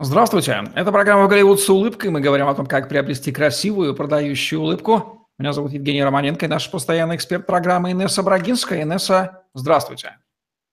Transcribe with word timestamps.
Здравствуйте. 0.00 0.64
Это 0.74 0.90
программа 0.90 1.28
«Голливуд 1.28 1.60
с 1.60 1.68
улыбкой». 1.68 2.10
Мы 2.10 2.20
говорим 2.20 2.48
о 2.48 2.54
том, 2.54 2.66
как 2.66 2.88
приобрести 2.88 3.30
красивую 3.30 3.94
продающую 3.94 4.58
улыбку. 4.58 5.28
Меня 5.38 5.52
зовут 5.52 5.72
Евгений 5.72 6.02
Романенко 6.02 6.46
и 6.46 6.48
наш 6.48 6.70
постоянный 6.70 7.16
эксперт 7.16 7.46
программы 7.46 7.92
Инесса 7.92 8.22
Брагинская. 8.22 8.82
Инесса, 8.82 9.44
здравствуйте. 9.52 10.16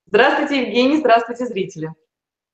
Здравствуйте, 0.08 0.62
Евгений. 0.62 0.98
Здравствуйте, 0.98 1.46
зрители. 1.46 1.94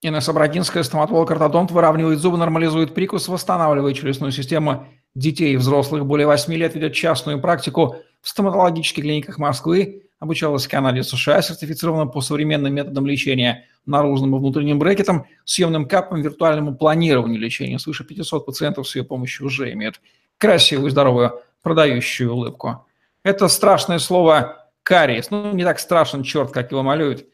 Инесса 0.01 0.33
Брагинская, 0.33 0.83
стоматолог-ортодонт, 0.83 1.69
выравнивает 1.69 2.17
зубы, 2.17 2.37
нормализует 2.37 2.95
прикус, 2.95 3.27
восстанавливает 3.27 3.95
челюстную 3.95 4.31
систему 4.31 4.87
детей 5.13 5.53
и 5.53 5.57
взрослых. 5.57 6.05
Более 6.05 6.25
8 6.25 6.51
лет 6.53 6.73
ведет 6.73 6.93
частную 6.93 7.39
практику 7.39 7.97
в 8.21 8.27
стоматологических 8.27 9.03
клиниках 9.03 9.37
Москвы 9.37 10.04
обучалась 10.25 10.65
в 10.65 10.69
Канаде, 10.69 11.03
США, 11.03 11.41
сертифицирована 11.41 12.07
по 12.07 12.21
современным 12.21 12.73
методам 12.73 13.07
лечения 13.07 13.65
наружным 13.85 14.35
и 14.35 14.39
внутренним 14.39 14.79
брекетом, 14.79 15.25
съемным 15.45 15.87
капом, 15.87 16.21
виртуальному 16.21 16.75
планированию 16.75 17.39
лечения. 17.39 17.79
Свыше 17.79 18.03
500 18.03 18.45
пациентов 18.45 18.87
с 18.87 18.95
ее 18.95 19.03
помощью 19.03 19.45
уже 19.45 19.71
имеют 19.71 20.01
красивую, 20.37 20.91
здоровую, 20.91 21.41
продающую 21.61 22.33
улыбку. 22.33 22.85
Это 23.23 23.47
страшное 23.47 23.99
слово 23.99 24.69
кариес. 24.83 25.31
Ну, 25.31 25.53
не 25.53 25.63
так 25.63 25.79
страшен 25.79 26.23
черт, 26.23 26.51
как 26.51 26.71
его 26.71 26.83
малюют. 26.83 27.25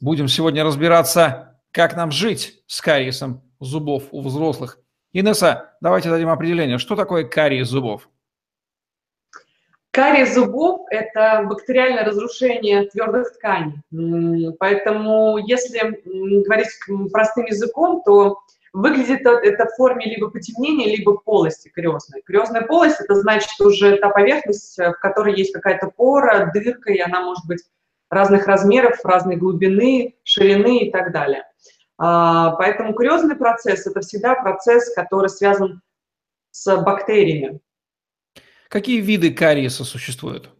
Будем 0.00 0.28
сегодня 0.28 0.64
разбираться, 0.64 1.58
как 1.72 1.96
нам 1.96 2.12
жить 2.12 2.62
с 2.66 2.80
кариесом 2.80 3.42
зубов 3.60 4.04
у 4.10 4.22
взрослых. 4.22 4.78
Инесса, 5.12 5.74
давайте 5.80 6.10
дадим 6.10 6.28
определение. 6.28 6.78
Что 6.78 6.94
такое 6.94 7.24
кариес 7.24 7.68
зубов? 7.68 8.08
Кариес 9.96 10.34
зубов– 10.34 10.82
это 10.90 11.46
бактериальное 11.48 12.04
разрушение 12.04 12.86
твердых 12.88 13.32
тканей. 13.32 14.52
Поэтому, 14.58 15.38
если 15.38 16.02
говорить 16.44 16.68
простым 17.10 17.46
языком, 17.46 18.02
то 18.04 18.36
выглядит 18.74 19.22
это 19.24 19.64
в 19.64 19.74
форме 19.74 20.04
либо 20.04 20.28
потемнения, 20.28 20.94
либо 20.94 21.16
полости 21.16 21.70
кариозной. 21.70 22.20
Кариозная 22.26 22.66
полость– 22.66 22.96
это 23.00 23.14
значит 23.14 23.58
уже 23.58 23.96
та 23.96 24.10
поверхность, 24.10 24.76
в 24.76 24.98
которой 25.00 25.34
есть 25.34 25.54
какая-то 25.54 25.90
пора, 25.96 26.50
дырка, 26.52 26.92
и 26.92 26.98
она 26.98 27.22
может 27.22 27.46
быть 27.46 27.62
разных 28.10 28.46
размеров, 28.46 29.02
разной 29.02 29.36
глубины, 29.36 30.16
ширины 30.24 30.80
и 30.80 30.90
так 30.90 31.10
далее. 31.10 31.44
А, 31.96 32.50
поэтому 32.56 32.92
кариозный 32.92 33.36
процесс– 33.36 33.86
это 33.86 34.00
всегда 34.00 34.34
процесс, 34.34 34.94
который 34.94 35.30
связан 35.30 35.80
с 36.50 36.76
бактериями. 36.82 37.60
Какие 38.68 39.00
виды 39.00 39.32
кариеса 39.32 39.84
существуют? 39.84 40.50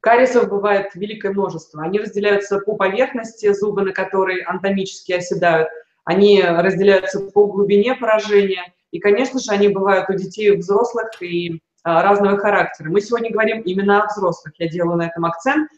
Кариесов 0.00 0.48
бывает 0.48 0.94
великое 0.94 1.32
множество. 1.32 1.82
Они 1.82 1.98
разделяются 1.98 2.60
по 2.60 2.76
поверхности 2.76 3.52
зуба, 3.52 3.82
на 3.82 3.92
которой 3.92 4.42
анатомически 4.42 5.12
оседают. 5.12 5.68
Они 6.04 6.40
разделяются 6.42 7.20
по 7.20 7.46
глубине 7.46 7.94
поражения. 7.96 8.72
И, 8.92 9.00
конечно 9.00 9.40
же, 9.40 9.50
они 9.50 9.68
бывают 9.68 10.08
у 10.08 10.14
детей 10.14 10.50
у 10.50 10.58
взрослых 10.58 11.10
и 11.20 11.60
а, 11.82 12.02
разного 12.02 12.38
характера. 12.38 12.88
Мы 12.88 13.00
сегодня 13.00 13.30
говорим 13.30 13.60
именно 13.62 14.02
о 14.02 14.06
взрослых. 14.06 14.54
Я 14.58 14.68
делаю 14.68 14.96
на 14.96 15.06
этом 15.06 15.24
акцент, 15.24 15.68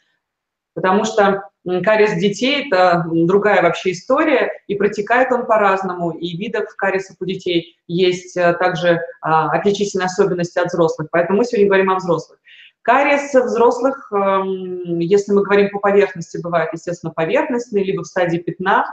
потому 0.75 1.05
что 1.05 1.51
кариес 1.65 2.15
детей– 2.21 2.67
это 2.71 3.05
другая 3.11 3.63
вообще 3.63 3.93
история, 3.93 4.51
и 4.67 4.75
протекает 4.75 5.33
он 5.33 5.47
по-разному, 5.47 6.11
и 6.11 6.37
видов 6.37 6.75
кариесов 6.77 7.17
у 7.21 7.25
детей 7.25 7.79
есть 7.87 8.37
э, 8.37 8.55
также 8.55 9.01
а, 9.21 9.51
отличительные 9.51 10.07
особенности 10.07 10.59
от 10.59 10.69
взрослых, 10.69 11.09
поэтому 11.11 11.39
мы 11.39 11.45
сегодня 11.45 11.67
говорим 11.67 11.91
о 11.91 11.97
взрослых. 11.97 12.39
Кариес 12.83 13.35
взрослых, 13.35 14.11
эм, 14.11 15.01
если 15.01 15.33
мы 15.33 15.43
говорим 15.43 15.69
по 15.71 15.81
поверхности, 15.81 16.41
бывает, 16.43 16.71
естественно, 16.73 17.13
поверхностный, 17.13 17.85
либо 17.85 18.03
в 18.03 18.07
стадии 18.07 18.39
пятна, 18.39 18.87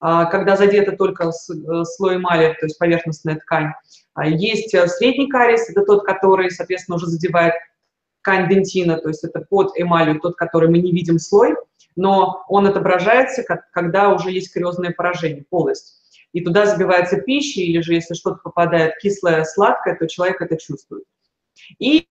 а, 0.00 0.24
когда 0.26 0.56
задета 0.56 0.92
только 0.92 1.28
э, 1.28 1.84
слой 1.84 2.16
эмали, 2.16 2.56
то 2.58 2.66
есть 2.66 2.78
поверхностная 2.78 3.36
ткань. 3.36 3.72
А, 4.14 4.26
есть 4.26 4.74
э, 4.74 4.86
средний 4.88 5.28
кариес, 5.28 5.68
это 5.68 5.82
тот, 5.84 6.04
который, 6.04 6.50
соответственно, 6.50 6.96
уже 6.96 7.06
задевает 7.06 7.54
ткань 8.20 8.48
дентина, 8.48 8.98
то 8.98 9.08
есть 9.08 9.24
это 9.24 9.40
под 9.40 9.72
эмалью, 9.76 10.20
тот, 10.20 10.36
который 10.36 10.68
мы 10.68 10.78
не 10.78 10.92
видим 10.92 11.18
слой, 11.18 11.56
но 11.96 12.44
он 12.48 12.66
отображается, 12.66 13.42
как, 13.42 13.70
когда 13.70 14.12
уже 14.12 14.30
есть 14.30 14.52
кариозное 14.52 14.92
поражение, 14.92 15.44
полость. 15.48 15.96
И 16.32 16.42
туда 16.42 16.66
забивается 16.66 17.20
пища, 17.20 17.60
или 17.60 17.80
же 17.80 17.94
если 17.94 18.14
что-то 18.14 18.38
попадает 18.42 18.98
кислое, 18.98 19.44
сладкое, 19.44 19.96
то 19.96 20.06
человек 20.06 20.40
это 20.40 20.56
чувствует. 20.56 21.04
И 21.78 22.06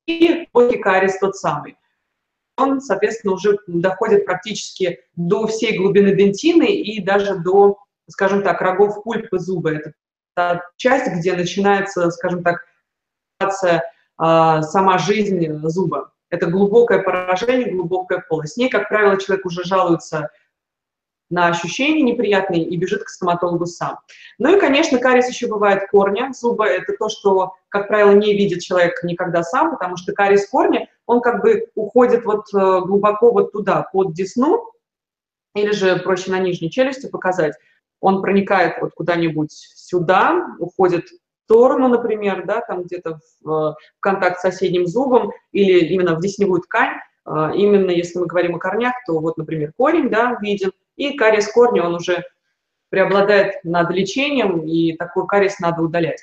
кариес 0.53 1.19
тот 1.19 1.37
самый. 1.37 1.77
Он, 2.57 2.81
соответственно, 2.81 3.33
уже 3.33 3.57
доходит 3.67 4.25
практически 4.25 4.99
до 5.15 5.47
всей 5.47 5.77
глубины 5.77 6.13
дентины 6.13 6.65
и 6.65 7.01
даже 7.01 7.37
до, 7.37 7.77
скажем 8.09 8.43
так, 8.43 8.59
рогов 8.59 9.03
пульпы 9.03 9.39
зуба. 9.39 9.71
Это 9.75 9.93
та 10.35 10.61
часть, 10.75 11.09
где 11.13 11.33
начинается, 11.33 12.11
скажем 12.11 12.43
так, 12.43 12.65
сама 14.19 14.97
жизнь 14.97 15.47
зуба. 15.63 16.11
Это 16.29 16.47
глубокое 16.47 17.01
поражение, 17.01 17.71
глубокая 17.71 18.23
полость. 18.27 18.53
С 18.53 18.57
ней, 18.57 18.69
как 18.69 18.89
правило, 18.89 19.17
человек 19.17 19.45
уже 19.45 19.63
жалуется 19.63 20.29
на 21.29 21.47
ощущения 21.47 22.01
неприятные 22.01 22.63
и 22.63 22.75
бежит 22.77 23.03
к 23.03 23.09
стоматологу 23.09 23.65
сам. 23.65 23.99
Ну 24.39 24.55
и, 24.55 24.59
конечно, 24.59 24.97
кариес 24.97 25.29
еще 25.29 25.47
бывает 25.47 25.89
корня 25.91 26.31
зуба. 26.33 26.67
Это 26.67 26.93
то, 26.97 27.09
что, 27.09 27.53
как 27.69 27.87
правило, 27.87 28.11
не 28.11 28.33
видит 28.33 28.61
человек 28.61 29.03
никогда 29.03 29.43
сам, 29.43 29.71
потому 29.71 29.95
что 29.95 30.13
кариес 30.13 30.49
корня, 30.49 30.89
он 31.05 31.21
как 31.21 31.41
бы 31.41 31.67
уходит 31.75 32.25
вот 32.25 32.45
э, 32.53 32.81
глубоко 32.81 33.31
вот 33.31 33.51
туда, 33.51 33.87
под 33.93 34.13
десну, 34.13 34.71
или 35.55 35.71
же 35.71 35.97
проще 35.97 36.31
на 36.31 36.39
нижней 36.39 36.71
челюсти 36.71 37.07
показать. 37.07 37.55
Он 38.01 38.21
проникает 38.21 38.81
вот 38.81 38.93
куда-нибудь 38.93 39.51
сюда, 39.51 40.55
уходит 40.59 41.07
сторону, 41.49 41.87
например, 41.87 42.45
да, 42.45 42.61
там 42.61 42.83
где-то 42.83 43.19
в, 43.41 43.43
в 43.43 43.75
контакт 43.99 44.37
с 44.37 44.41
соседним 44.41 44.85
зубом 44.85 45.31
или 45.51 45.79
именно 45.87 46.15
в 46.15 46.21
десневую 46.21 46.61
ткань, 46.61 46.97
а, 47.25 47.51
именно 47.55 47.89
если 47.89 48.19
мы 48.19 48.27
говорим 48.27 48.55
о 48.55 48.59
корнях, 48.59 48.93
то 49.07 49.19
вот, 49.19 49.37
например, 49.37 49.73
корень, 49.75 50.09
да, 50.09 50.37
виден, 50.41 50.71
и 50.95 51.17
кариес 51.17 51.51
корня, 51.51 51.83
он 51.83 51.95
уже 51.95 52.23
преобладает 52.89 53.63
над 53.63 53.89
лечением, 53.89 54.67
и 54.67 54.93
такой 54.93 55.25
кариес 55.25 55.59
надо 55.59 55.81
удалять. 55.81 56.21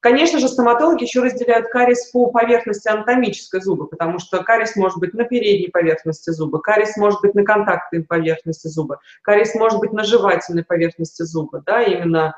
Конечно 0.00 0.38
же, 0.38 0.48
стоматологи 0.48 1.04
еще 1.04 1.22
разделяют 1.22 1.68
кариес 1.68 2.10
по 2.10 2.26
поверхности 2.30 2.88
анатомической 2.88 3.62
зуба, 3.62 3.86
потому 3.86 4.18
что 4.18 4.44
кариес 4.44 4.76
может 4.76 4.98
быть 4.98 5.14
на 5.14 5.24
передней 5.24 5.68
поверхности 5.68 6.30
зуба, 6.30 6.58
кариес 6.58 6.98
может 6.98 7.22
быть 7.22 7.34
на 7.34 7.44
контактной 7.44 8.04
поверхности 8.04 8.68
зуба, 8.68 9.00
кариес 9.22 9.54
может 9.54 9.80
быть 9.80 9.92
на 9.92 10.04
жевательной 10.04 10.64
поверхности 10.64 11.22
зуба, 11.22 11.62
да, 11.64 11.82
именно 11.82 12.34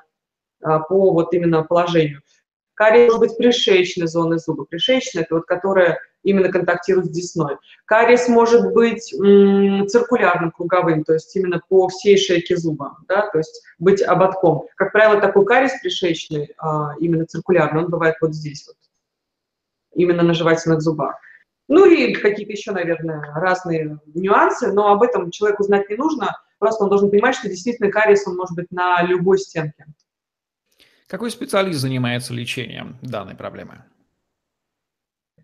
по 0.61 1.13
вот 1.13 1.33
именно 1.35 1.63
положению. 1.63 2.23
Кариес 2.79 3.13
может 3.13 3.21
быть 3.21 3.37
пришеечной 3.37 4.07
зоны 4.07 4.39
зуба. 4.39 4.65
Пришеечная– 4.65 5.23
это 5.25 5.35
вот 5.35 5.47
которая 5.47 5.99
именно 6.23 6.49
контактирует 6.49 7.07
с 7.07 7.11
десной. 7.11 7.57
Кариес 7.87 8.29
может 8.29 8.73
быть 8.73 9.03
циркулярным, 9.91 10.53
круговым, 10.53 11.03
то 11.03 11.15
есть 11.15 11.35
именно 11.35 11.61
по 11.69 11.89
всей 11.89 12.17
шейке 12.17 12.57
зуба, 12.57 12.97
да, 13.09 13.29
то 13.31 13.39
есть 13.39 13.63
быть 13.79 14.01
ободком. 14.03 14.67
Как 14.77 14.93
правило, 14.93 15.21
такой 15.21 15.45
кариес 15.45 15.73
пришеечный, 15.81 16.55
а, 16.59 16.93
именно 17.01 17.27
циркулярный, 17.27 17.83
он 17.85 17.91
бывает 17.91 18.15
вот 18.21 18.35
здесь 18.35 18.67
вот, 18.67 18.77
именно 19.95 20.23
на 20.23 20.35
жевательных 20.35 20.81
зубах. 20.81 21.17
Ну 21.67 21.85
и 21.85 22.15
какие-то 22.15 22.53
еще, 22.53 22.73
наверное, 22.73 23.33
разные 23.35 23.99
нюансы, 24.15 24.73
но 24.73 24.93
об 24.93 25.03
этом 25.03 25.31
человеку 25.31 25.65
знать 25.65 25.89
не 25.91 25.97
нужно, 25.97 26.41
просто 26.59 26.85
он 26.85 26.91
должен 26.91 27.11
понимать, 27.11 27.35
что 27.35 27.49
действительно 27.49 27.91
кариес, 27.91 28.27
он 28.27 28.37
может 28.37 28.55
быть 28.55 28.71
на 28.71 29.03
любой 29.03 29.39
стенке. 29.39 29.87
Какой 31.09 31.31
специалист 31.31 31.81
занимается 31.81 32.35
лечением 32.35 32.99
данной 33.01 33.35
проблемы? 33.35 33.83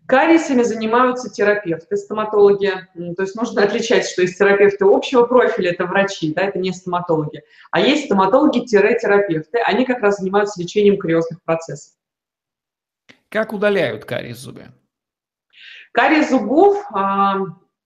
Кариесами 0.07 0.61
занимаются 0.61 1.31
терапевты, 1.31 1.97
стоматологи. 1.97 2.71
То 3.17 3.23
есть 3.23 3.35
нужно 3.35 3.63
отличать, 3.63 4.07
что 4.07 4.21
есть 4.21 4.37
терапевты 4.37 4.85
общего 4.85 5.25
профиля, 5.25 5.71
это 5.71 5.87
врачи, 5.87 6.31
да, 6.31 6.43
это 6.43 6.59
не 6.59 6.71
стоматологи. 6.71 7.41
А 7.71 7.79
есть 7.79 8.05
стоматологи-терапевты, 8.05 9.57
они 9.65 9.85
как 9.85 10.01
раз 10.01 10.17
занимаются 10.17 10.61
лечением 10.61 10.99
кариозных 10.99 11.41
процессов. 11.41 11.93
Как 13.29 13.51
удаляют 13.51 14.05
кариес 14.05 14.37
зубы? 14.37 14.65
Кариес 15.91 16.29
зубов, 16.29 16.85
а, 16.93 17.37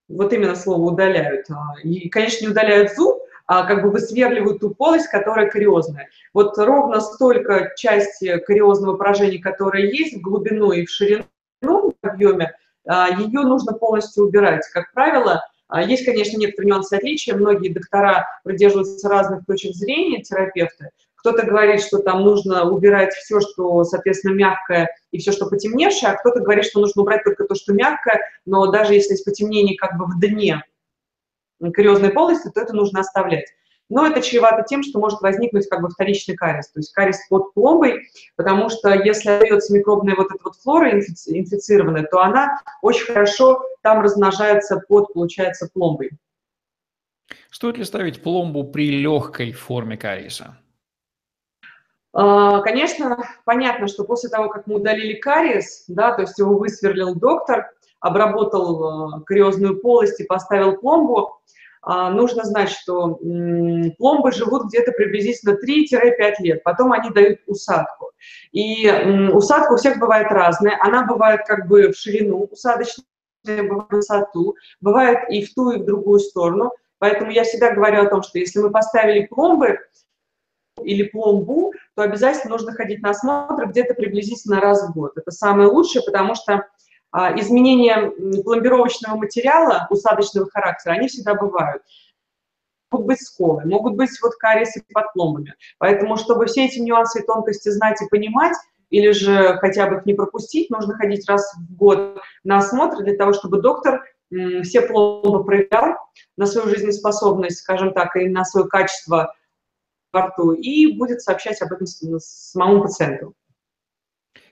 вот 0.10 0.34
именно 0.34 0.56
слово 0.56 0.92
удаляют. 0.92 1.50
А, 1.50 1.80
и, 1.84 2.10
конечно, 2.10 2.46
не 2.46 2.52
удаляют 2.52 2.92
зуб, 2.94 3.19
как 3.50 3.82
бы 3.82 3.90
высверливают 3.90 4.60
ту 4.60 4.70
полость, 4.76 5.08
которая 5.08 5.50
кариозная. 5.50 6.10
Вот 6.34 6.58
ровно 6.58 7.02
столько 7.02 7.72
части 7.76 8.38
кариозного 8.40 8.96
поражения, 8.96 9.40
которое 9.40 9.88
есть 9.88 10.18
в 10.18 10.22
глубину 10.22 10.72
и 10.72 10.86
в 10.86 10.90
ширину, 10.92 11.26
в 11.62 11.94
объеме, 12.04 12.54
а, 12.88 13.10
ее 13.10 13.42
нужно 13.42 13.74
полностью 13.74 14.26
убирать. 14.26 14.66
Как 14.74 14.94
правило, 14.94 15.44
а, 15.68 15.84
есть, 15.84 16.06
конечно, 16.06 16.38
некоторые 16.38 16.70
нюансы 16.70 16.94
отличия. 16.94 17.36
Многие 17.36 17.70
доктора 17.70 18.28
придерживаются 18.44 19.08
разных 19.10 19.46
точек 19.46 19.76
зрения, 19.76 20.22
терапевты. 20.22 20.90
Кто-то 21.16 21.46
говорит, 21.46 21.82
что 21.82 22.00
там 22.00 22.24
нужно 22.24 22.70
убирать 22.70 23.14
все, 23.14 23.42
что, 23.42 23.84
соответственно, 23.84 24.34
мягкое 24.34 24.90
и 25.12 25.18
все, 25.18 25.32
что 25.34 25.48
потемневшее, 25.48 26.14
а 26.14 26.16
кто-то 26.16 26.40
говорит, 26.40 26.66
что 26.66 26.80
нужно 26.80 27.02
убрать 27.02 27.24
только 27.24 27.44
то, 27.44 27.56
что 27.56 27.74
мягкое, 27.74 28.22
но 28.46 28.68
даже 28.68 28.94
если 28.94 29.12
есть 29.12 29.26
потемнение 29.26 29.78
как 29.78 29.98
бы 29.98 30.06
в 30.06 30.20
дне 30.20 30.64
кариозной 31.74 32.12
полости, 32.12 32.50
то 32.54 32.62
это 32.62 32.74
нужно 32.74 33.02
оставлять. 33.02 33.46
но 33.90 34.06
это 34.06 34.22
чревато 34.22 34.64
тем, 34.64 34.84
что 34.84 35.00
может 35.00 35.20
возникнуть 35.22 35.68
как 35.68 35.82
бы 35.82 35.90
вторичный 35.90 36.36
кариес, 36.36 36.70
то 36.70 36.80
есть 36.80 36.94
кариес 36.94 37.20
под 37.28 37.54
пломбой, 37.54 38.08
потому 38.36 38.70
что 38.70 38.94
если 38.94 39.32
остается 39.32 39.74
микробная 39.74 40.16
вот 40.16 40.28
эта 40.28 40.40
вот 40.44 40.56
флора 40.56 40.92
инфицированная, 40.92 42.04
то 42.04 42.22
она 42.22 42.62
очень 42.82 43.06
хорошо 43.06 43.62
там 43.82 44.02
размножается 44.02 44.82
под, 44.88 45.14
получается, 45.14 45.70
пломбой. 45.74 46.12
Стоит 47.52 47.78
ли 47.78 47.84
ставить 47.84 48.22
пломбу 48.22 48.64
при 48.64 48.90
легкой 48.92 49.52
форме 49.54 49.98
кариеса? 49.98 50.58
А, 52.12 52.62
конечно, 52.62 53.24
понятно, 53.46 53.88
что 53.88 54.04
после 54.04 54.30
того, 54.30 54.50
как 54.50 54.68
мы 54.68 54.76
удалили 54.76 55.14
кариес, 55.14 55.86
да, 55.88 56.14
то 56.14 56.22
есть 56.22 56.38
его 56.40 56.58
высверлил 56.58 57.16
доктор, 57.16 57.72
обработал 58.00 58.84
а, 58.84 59.22
кариозную 59.22 59.80
полость 59.80 60.20
и 60.20 60.26
поставил 60.26 60.78
пломбу, 60.78 61.40
а, 61.82 62.10
нужно 62.12 62.44
знать, 62.44 62.70
что 62.70 63.20
пломбы 63.98 64.32
живут 64.32 64.68
где-то 64.68 64.92
приблизительно 64.92 65.58
3-5 65.58 66.34
лет, 66.40 66.64
потом 66.64 66.92
они 66.92 67.10
дают 67.10 67.40
усадку. 67.48 68.12
И 68.52 68.90
усадка 69.34 69.74
у 69.74 69.78
всех 69.78 70.00
бывает 70.00 70.28
разная, 70.30 70.78
она 70.82 71.06
бывает 71.06 71.42
как 71.48 71.68
бы 71.68 71.90
в 71.90 71.96
ширину 71.96 72.50
усадочную, 72.52 73.06
в 73.46 73.88
высоту, 73.90 74.56
бывает 74.82 75.30
и 75.30 75.46
в 75.46 75.54
ту, 75.54 75.72
и 75.72 75.78
в 75.78 75.86
другую 75.86 76.20
сторону. 76.20 76.72
Поэтому 76.98 77.32
я 77.32 77.44
всегда 77.44 77.74
говорю 77.74 78.02
о 78.02 78.10
том, 78.10 78.22
что 78.22 78.38
если 78.38 78.60
мы 78.60 78.70
поставили 78.70 79.26
пломбы 79.26 79.80
или 80.84 81.04
пломбу, 81.04 81.74
то 81.96 82.04
обязательно 82.04 82.52
нужно 82.52 82.74
ходить 82.74 83.02
на 83.02 83.12
осмотр 83.12 83.68
где-то 83.68 83.94
приблизительно 83.94 84.60
раз 84.60 84.88
в 84.88 84.94
год. 84.94 85.14
Это 85.16 85.32
самое 85.32 85.70
лучшее, 85.70 86.04
потому 86.04 86.36
что 86.36 86.68
изменения 87.14 88.12
пломбировочного 88.44 89.18
материала 89.18 89.88
усадочного 89.90 90.50
характера, 90.50 90.94
они 90.94 91.08
всегда 91.08 91.36
бывают. 91.36 91.82
Могут 92.92 93.08
быть 93.08 93.22
сколы, 93.22 93.66
могут 93.66 93.96
быть 93.96 94.10
вот 94.22 94.36
кариесы 94.36 94.84
под 94.94 95.14
пломбами. 95.14 95.56
Поэтому, 95.78 96.18
чтобы 96.18 96.46
все 96.48 96.66
эти 96.66 96.80
нюансы 96.80 97.22
и 97.22 97.26
тонкости 97.26 97.70
знать 97.70 98.02
и 98.02 98.10
понимать, 98.10 98.56
или 98.90 99.12
же 99.12 99.58
хотя 99.60 99.88
бы 99.88 99.98
их 99.98 100.06
не 100.06 100.14
пропустить, 100.14 100.70
нужно 100.70 100.96
ходить 100.96 101.30
раз 101.30 101.54
в 101.56 101.76
год 101.76 102.20
на 102.44 102.58
осмотр 102.58 103.04
для 103.04 103.16
того, 103.16 103.34
чтобы 103.34 103.62
доктор 103.62 104.04
все 104.64 104.82
пломбы 104.82 105.44
проверял 105.44 105.96
на 106.38 106.46
свою 106.46 106.70
жизнеспособность, 106.70 107.60
скажем 107.60 107.94
так, 107.94 108.16
и 108.16 108.28
на 108.28 108.46
свое 108.46 108.68
качество 108.68 109.36
во 110.12 110.28
рту, 110.28 110.54
и 110.54 110.98
будет 110.98 111.22
сообщать 111.22 111.62
об 111.62 111.72
этом 111.72 111.86
самому 111.88 112.82
пациенту. 112.82 113.36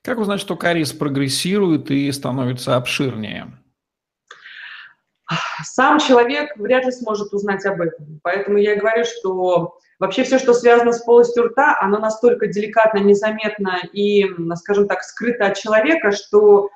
Как 0.03 0.19
узнать, 0.19 0.39
что 0.39 0.55
кариес 0.55 0.93
прогрессирует 0.93 1.91
и 1.91 2.11
становится 2.11 2.75
обширнее? 2.75 3.51
Сам 5.63 5.99
человек 5.99 6.55
вряд 6.55 6.85
ли 6.85 6.91
сможет 6.91 7.33
узнать 7.33 7.65
об 7.65 7.81
этом. 7.81 8.19
Поэтому 8.23 8.57
я 8.57 8.77
говорю, 8.77 9.03
что 9.03 9.77
вообще 9.99 10.23
все, 10.23 10.39
что 10.39 10.53
связано 10.53 10.93
с 10.93 11.03
полостью 11.03 11.47
рта, 11.47 11.77
оно 11.81 11.99
настолько 11.99 12.47
деликатно, 12.47 12.99
незаметно 12.99 13.79
и, 13.91 14.25
скажем 14.55 14.87
так, 14.87 15.03
скрыто 15.03 15.47
от 15.47 15.57
человека, 15.57 16.11
что 16.11 16.69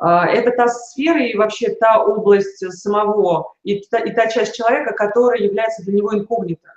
э, 0.00 0.06
это 0.06 0.52
та 0.52 0.68
сфера 0.68 1.20
и 1.20 1.36
вообще 1.36 1.70
та 1.70 2.04
область 2.04 2.58
самого, 2.72 3.54
и 3.64 3.80
та, 3.90 3.98
и 3.98 4.12
та 4.12 4.28
часть 4.28 4.54
человека, 4.54 4.92
которая 4.92 5.40
является 5.40 5.82
для 5.82 5.94
него 5.94 6.14
инкогнито. 6.14 6.68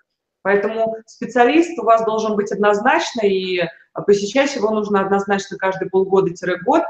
Поэтому 0.42 0.96
специалист 1.06 1.78
у 1.78 1.84
вас 1.84 2.04
должен 2.06 2.36
быть 2.36 2.52
однозначно, 2.52 3.22
и 3.22 3.62
посещать 4.02 4.56
его 4.56 4.72
нужно 4.72 5.02
однозначно 5.02 5.58
каждые 5.58 5.90
полгода-год, 5.90 6.84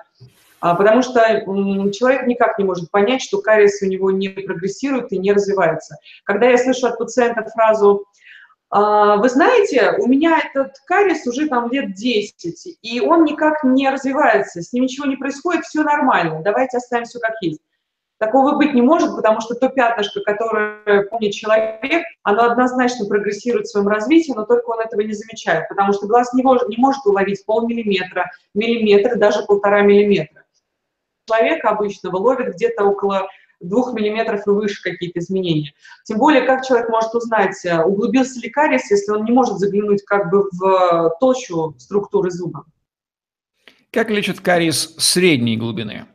а, 0.61 0.75
потому 0.75 1.01
что 1.01 1.21
человек 1.91 2.27
никак 2.27 2.57
не 2.59 2.65
может 2.65 2.91
понять, 2.91 3.21
что 3.21 3.41
кариес 3.41 3.81
у 3.81 3.85
него 3.85 4.11
не 4.11 4.29
прогрессирует 4.29 5.11
и 5.11 5.17
не 5.17 5.31
развивается. 5.31 5.97
Когда 6.23 6.49
я 6.49 6.57
слышу 6.57 6.87
от 6.87 6.97
пациента 6.97 7.45
фразу 7.49 8.05
«А, 8.71 9.17
«Вы 9.17 9.29
знаете, 9.29 9.95
у 9.99 10.07
меня 10.07 10.39
этот 10.39 10.73
кариес 10.85 11.25
уже 11.25 11.47
там 11.47 11.71
лет 11.71 11.93
10, 11.93 12.77
и 12.81 13.01
он 13.01 13.23
никак 13.23 13.63
не 13.63 13.89
развивается, 13.89 14.61
с 14.61 14.73
ним 14.73 14.83
ничего 14.83 15.07
не 15.07 15.15
происходит, 15.15 15.65
все 15.65 15.83
нормально, 15.83 16.41
давайте 16.43 16.77
оставим 16.77 17.05
все 17.05 17.19
как 17.19 17.33
есть». 17.41 17.61
Такого 18.19 18.57
быть 18.57 18.73
не 18.73 18.81
может, 18.81 19.15
потому 19.15 19.39
что 19.39 19.55
то 19.55 19.69
пятнышко, 19.69 20.19
которое 20.19 21.03
помнит 21.03 21.33
человек, 21.33 22.05
оно 22.23 22.51
однозначно 22.51 23.05
прогрессирует 23.05 23.67
в 23.67 23.71
своем 23.71 23.87
развитии, 23.87 24.33
но 24.35 24.45
только 24.45 24.69
он 24.71 24.81
этого 24.81 24.99
не 24.99 25.13
замечает, 25.13 25.69
потому 25.69 25.93
что 25.93 26.05
глаз 26.05 26.33
не 26.33 26.43
может, 26.43 26.67
не 26.67 26.75
может 26.75 27.05
уловить 27.05 27.45
полмиллиметра, 27.45 28.29
миллиметр, 28.53 29.17
даже 29.17 29.43
полтора 29.43 29.83
миллиметра. 29.83 30.43
Человек 31.29 31.63
обычного 31.63 32.17
ловит 32.17 32.55
где-то 32.55 32.83
около 32.83 33.29
двух 33.61 33.93
миллиметров 33.93 34.45
и 34.45 34.49
выше 34.49 34.83
какие-то 34.83 35.19
изменения. 35.19 35.73
Тем 36.03 36.17
более, 36.17 36.41
как 36.41 36.65
человек 36.65 36.89
может 36.89 37.15
узнать, 37.15 37.63
э, 37.65 37.81
углубился 37.81 38.41
ли 38.41 38.49
кариес, 38.49 38.91
если 38.91 39.13
он 39.13 39.23
не 39.23 39.31
может 39.31 39.59
заглянуть 39.59 40.03
как 40.03 40.29
бы 40.29 40.49
в 40.51 41.15
толщу 41.21 41.73
структуры 41.77 42.31
зуба. 42.31 42.65
Как 43.91 44.09
лечат 44.09 44.41
кариес 44.41 44.95
средней 44.97 45.55
глубины? 45.55 46.05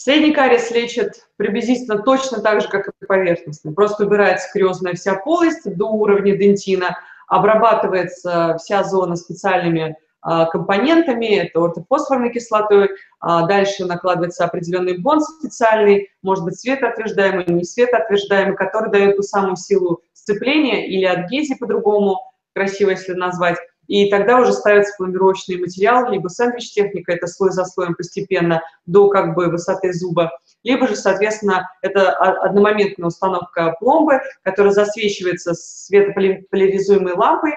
Средний 0.00 0.32
кариес 0.32 0.70
лечит 0.70 1.26
приблизительно 1.36 1.98
точно 1.98 2.40
так 2.40 2.60
же, 2.60 2.68
как 2.68 2.86
и 2.86 3.04
поверхностный. 3.04 3.74
Просто 3.74 4.06
убирается 4.06 4.48
кариозная 4.52 4.94
вся 4.94 5.16
полость 5.16 5.64
до 5.76 5.86
уровня 5.86 6.36
дентина, 6.36 6.96
обрабатывается 7.26 8.56
вся 8.60 8.84
зона 8.84 9.16
специальными 9.16 9.96
а, 10.22 10.46
компонентами, 10.46 11.38
это 11.38 11.58
ортофосфорной 11.58 12.32
кислотой, 12.32 12.90
а 13.18 13.44
дальше 13.48 13.86
накладывается 13.86 14.44
определенный 14.44 14.98
бон 14.98 15.20
специальный, 15.20 16.10
может 16.22 16.44
быть 16.44 16.60
светоотверждаемый, 16.60 17.46
не 17.48 17.64
светоотверждаемый, 17.64 18.56
который 18.56 18.92
дает 18.92 19.16
ту 19.16 19.22
самую 19.22 19.56
силу 19.56 20.00
сцепления 20.12 20.86
или 20.86 21.06
адгезии 21.06 21.54
по-другому, 21.54 22.20
красиво 22.54 22.90
если 22.90 23.14
назвать, 23.14 23.58
и 23.88 24.08
тогда 24.10 24.40
уже 24.40 24.52
ставится 24.52 24.94
пломбировочный 24.96 25.58
материал, 25.58 26.10
либо 26.10 26.28
сэндвич-техника, 26.28 27.12
это 27.12 27.26
слой 27.26 27.50
за 27.50 27.64
слоем 27.64 27.94
постепенно 27.94 28.62
до 28.86 29.08
как 29.08 29.34
бы 29.34 29.48
высоты 29.48 29.92
зуба, 29.92 30.30
либо 30.62 30.86
же, 30.86 30.94
соответственно, 30.94 31.68
это 31.82 32.12
одномоментная 32.12 33.08
установка 33.08 33.74
пломбы, 33.80 34.20
которая 34.42 34.72
засвечивается 34.72 35.54
светополяризуемой 35.54 37.14
лампой, 37.14 37.54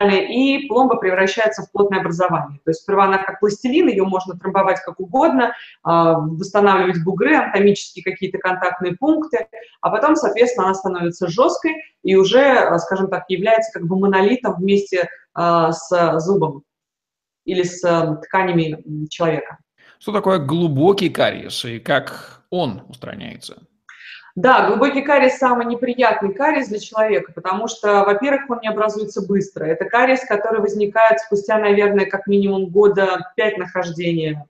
и 0.00 0.66
пломба 0.66 0.96
превращается 0.96 1.62
в 1.62 1.72
плотное 1.72 2.00
образование. 2.00 2.60
То 2.64 2.70
есть 2.70 2.82
сперва 2.82 3.04
она 3.04 3.18
как 3.18 3.40
пластилин, 3.40 3.88
ее 3.88 4.04
можно 4.04 4.36
трамбовать 4.36 4.80
как 4.84 4.98
угодно, 5.00 5.54
а, 5.82 6.18
восстанавливать 6.18 7.02
бугры, 7.04 7.36
анатомические 7.36 8.04
какие-то 8.04 8.38
контактные 8.38 8.96
пункты, 8.96 9.46
а 9.80 9.90
потом, 9.90 10.16
соответственно, 10.16 10.66
она 10.66 10.74
становится 10.74 11.28
жесткой 11.28 11.76
и 12.02 12.16
уже, 12.16 12.42
а, 12.42 12.78
скажем 12.78 13.08
так, 13.08 13.24
является 13.28 13.72
как 13.72 13.86
бы 13.86 13.98
монолитом 13.98 14.56
вместе 14.56 15.08
а, 15.32 15.72
с 15.72 16.20
зубом 16.20 16.64
или 17.44 17.62
с 17.62 17.80
тканями 18.24 19.08
человека. 19.08 19.58
Что 19.98 20.12
такое 20.12 20.38
глубокий 20.38 21.08
кариес 21.08 21.64
и 21.64 21.78
как 21.78 22.42
он 22.50 22.82
устраняется? 22.88 23.62
Да, 24.36 24.66
глубокий 24.68 25.02
кариес 25.02 25.38
самый 25.38 25.64
неприятный 25.66 26.34
кариес 26.34 26.68
для 26.68 26.80
человека, 26.80 27.32
потому 27.32 27.68
что, 27.68 28.04
во-первых, 28.04 28.50
он 28.50 28.58
не 28.62 28.68
образуется 28.68 29.24
быстро. 29.24 29.64
Это 29.64 29.84
кариес, 29.84 30.24
который 30.26 30.60
возникает 30.60 31.20
спустя, 31.20 31.58
наверное, 31.58 32.06
как 32.06 32.26
минимум 32.26 32.66
года 32.66 33.32
пять 33.36 33.58
нахождения 33.58 34.48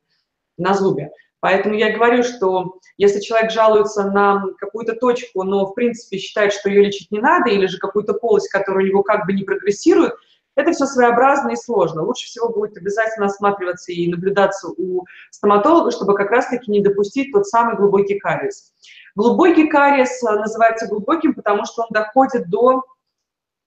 на 0.57 0.73
зубе. 0.73 1.11
Поэтому 1.41 1.75
я 1.75 1.93
говорю, 1.93 2.23
что 2.23 2.79
если 2.97 3.21
человек 3.21 3.51
жалуется 3.51 4.11
на 4.11 4.45
какую-то 4.59 4.95
точку, 4.95 5.43
но 5.43 5.67
в 5.67 5.75
принципе 5.75 6.17
считает, 6.17 6.55
что 6.55 6.71
ее 6.71 6.87
лечить 6.87 7.11
не 7.11 7.19
надо, 7.19 7.51
или 7.51 7.67
же 7.67 7.77
какую-то 7.77 8.15
полость, 8.15 8.49
которая 8.49 8.85
у 8.85 8.89
него 8.89 9.03
как 9.03 9.27
бы 9.27 9.35
не 9.35 9.43
прогрессирует, 9.43 10.15
это 10.57 10.73
все 10.73 10.87
своеобразно 10.87 11.51
и 11.51 11.57
сложно. 11.57 12.03
Лучше 12.03 12.27
всего 12.27 12.49
будет 12.49 12.77
обязательно 12.77 13.27
осматриваться 13.27 13.93
и 13.93 14.09
наблюдаться 14.09 14.69
у 14.69 15.05
стоматолога, 15.31 15.91
чтобы 15.91 16.15
как 16.15 16.31
раз-таки 16.31 16.71
не 16.71 16.81
допустить 16.81 17.33
тот 17.33 17.47
самый 17.47 17.77
глубокий 17.77 18.19
кариес. 18.19 18.73
Глубокий 19.17 19.69
кариес 19.69 20.23
э, 20.23 20.33
называется 20.39 20.87
глубоким, 20.87 21.35
потому 21.35 21.65
что 21.65 21.83
он 21.83 21.89
доходит 21.91 22.49
до 22.49 22.85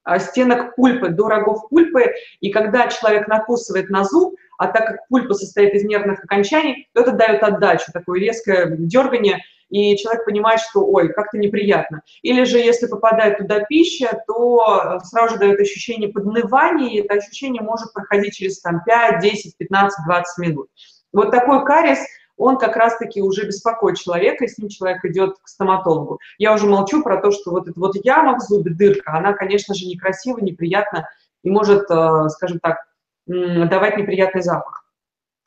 э, 0.06 0.20
стенок 0.20 0.76
пульпы, 0.76 1.10
до 1.10 1.28
рогов 1.28 1.70
пульпы, 1.70 2.14
и 2.40 2.52
когда 2.52 2.88
человек 2.88 3.28
накусывает 3.28 3.90
на 3.90 4.04
зуб, 4.04 4.36
а 4.58 4.68
так 4.68 4.88
как 4.88 5.08
пульпа 5.08 5.34
состоит 5.34 5.74
из 5.74 5.84
нервных 5.84 6.24
окончаний, 6.24 6.88
то 6.94 7.02
это 7.02 7.12
дает 7.12 7.44
отдачу, 7.44 7.92
такое 7.94 8.20
резкое 8.20 8.76
дергание, 8.78 9.40
и 9.70 9.96
человек 9.98 10.26
понимает, 10.26 10.62
что 10.62 10.86
ой, 10.86 11.12
как-то 11.12 11.38
неприятно. 11.38 12.02
Или 12.22 12.46
же 12.46 12.58
если 12.58 12.88
попадает 12.88 13.38
туда 13.38 13.60
пища, 13.66 14.24
то 14.26 15.00
э, 15.02 15.06
сразу 15.06 15.34
же 15.34 15.40
дает 15.40 15.60
ощущение 15.60 16.10
поднывания, 16.10 16.90
и 16.90 17.02
это 17.02 17.16
ощущение 17.16 17.62
может 17.62 17.92
проходить 17.94 18.36
через 18.36 18.62
там, 18.62 18.82
5, 18.86 19.22
10, 19.22 19.58
15, 19.58 20.06
20 20.06 20.38
минут. 20.38 20.70
Вот 21.12 21.32
такой 21.32 21.66
кариес– 21.66 22.00
он 22.38 22.58
как 22.58 22.76
раз-таки 22.76 23.22
уже 23.22 23.46
беспокоит 23.46 23.98
человека, 23.98 24.46
и 24.46 24.48
с 24.48 24.58
ним 24.58 24.70
человек 24.70 25.04
идет 25.06 25.36
к 25.42 25.48
стоматологу. 25.48 26.20
Я 26.38 26.54
уже 26.54 26.68
молчу 26.68 27.04
про 27.04 27.20
то, 27.20 27.32
что 27.32 27.52
вот 27.52 27.68
эта 27.68 27.80
вот 27.80 27.96
яма 28.06 28.38
в 28.38 28.42
зубе, 28.42 28.72
дырка, 28.72 29.14
она, 29.14 29.34
конечно 29.34 29.74
же, 29.74 29.88
некрасива, 29.88 30.38
неприятна 30.40 31.10
и 31.44 31.50
может, 31.50 31.90
э, 31.90 32.30
скажем 32.30 32.60
так, 32.60 32.87
давать 33.28 33.98
неприятный 33.98 34.42
запах 34.42 34.86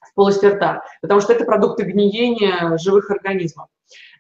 в 0.00 0.14
полости 0.14 0.46
рта, 0.46 0.84
потому 1.02 1.20
что 1.20 1.32
это 1.32 1.44
продукты 1.44 1.84
гниения 1.84 2.76
живых 2.78 3.10
организмов. 3.10 3.68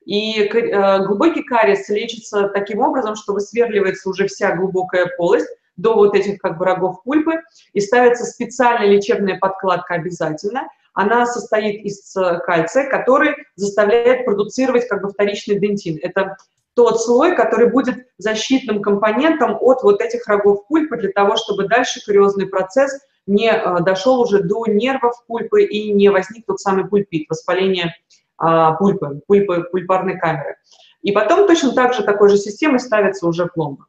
И 0.04 0.42
э, 0.42 1.04
глубокий 1.04 1.42
кариес 1.42 1.88
лечится 1.88 2.48
таким 2.48 2.80
образом, 2.80 3.16
что 3.16 3.34
высверливается 3.34 4.08
уже 4.08 4.26
вся 4.26 4.56
глубокая 4.56 5.06
полость 5.16 5.48
до 5.76 5.94
вот 5.94 6.14
этих 6.14 6.38
как 6.40 6.58
бы 6.58 6.64
рогов 6.64 7.02
пульпы, 7.02 7.40
и 7.72 7.80
ставится 7.80 8.24
специальная 8.24 8.88
лечебная 8.88 9.38
подкладка 9.38 9.94
обязательно. 9.94 10.68
Она 10.94 11.26
состоит 11.26 11.84
из 11.84 12.14
кальция, 12.44 12.88
который 12.88 13.34
заставляет 13.56 14.24
продуцировать 14.24 14.88
как 14.88 15.02
бы 15.02 15.10
вторичный 15.10 15.58
дентин. 15.58 15.98
Это 16.02 16.36
тот 16.74 17.00
слой, 17.00 17.36
который 17.36 17.70
будет 17.70 18.06
защитным 18.18 18.82
компонентом 18.82 19.56
от 19.60 19.82
вот 19.82 20.00
этих 20.00 20.26
рогов 20.26 20.66
пульпы 20.66 20.96
для 20.96 21.10
того, 21.12 21.36
чтобы 21.36 21.68
дальше 21.68 22.00
кариозный 22.04 22.46
процесс 22.46 22.98
не 23.30 23.50
э, 23.50 23.80
дошел 23.80 24.20
уже 24.20 24.42
до 24.42 24.66
нервов 24.66 25.14
пульпы 25.26 25.62
и 25.62 25.92
не 25.92 26.08
возник 26.10 26.44
тот 26.46 26.60
самый 26.60 26.86
пульпит, 26.86 27.28
воспаление 27.28 27.94
а, 28.36 28.72
пульпы, 28.72 29.20
пульпы, 29.26 29.64
пульпарной 29.70 30.18
камеры. 30.18 30.56
И 31.02 31.12
потом 31.12 31.46
точно 31.46 31.72
так 31.72 31.94
же 31.94 32.02
такой 32.02 32.28
же 32.28 32.36
системой 32.36 32.80
ставится 32.80 33.26
уже 33.26 33.46
пломба. 33.46 33.86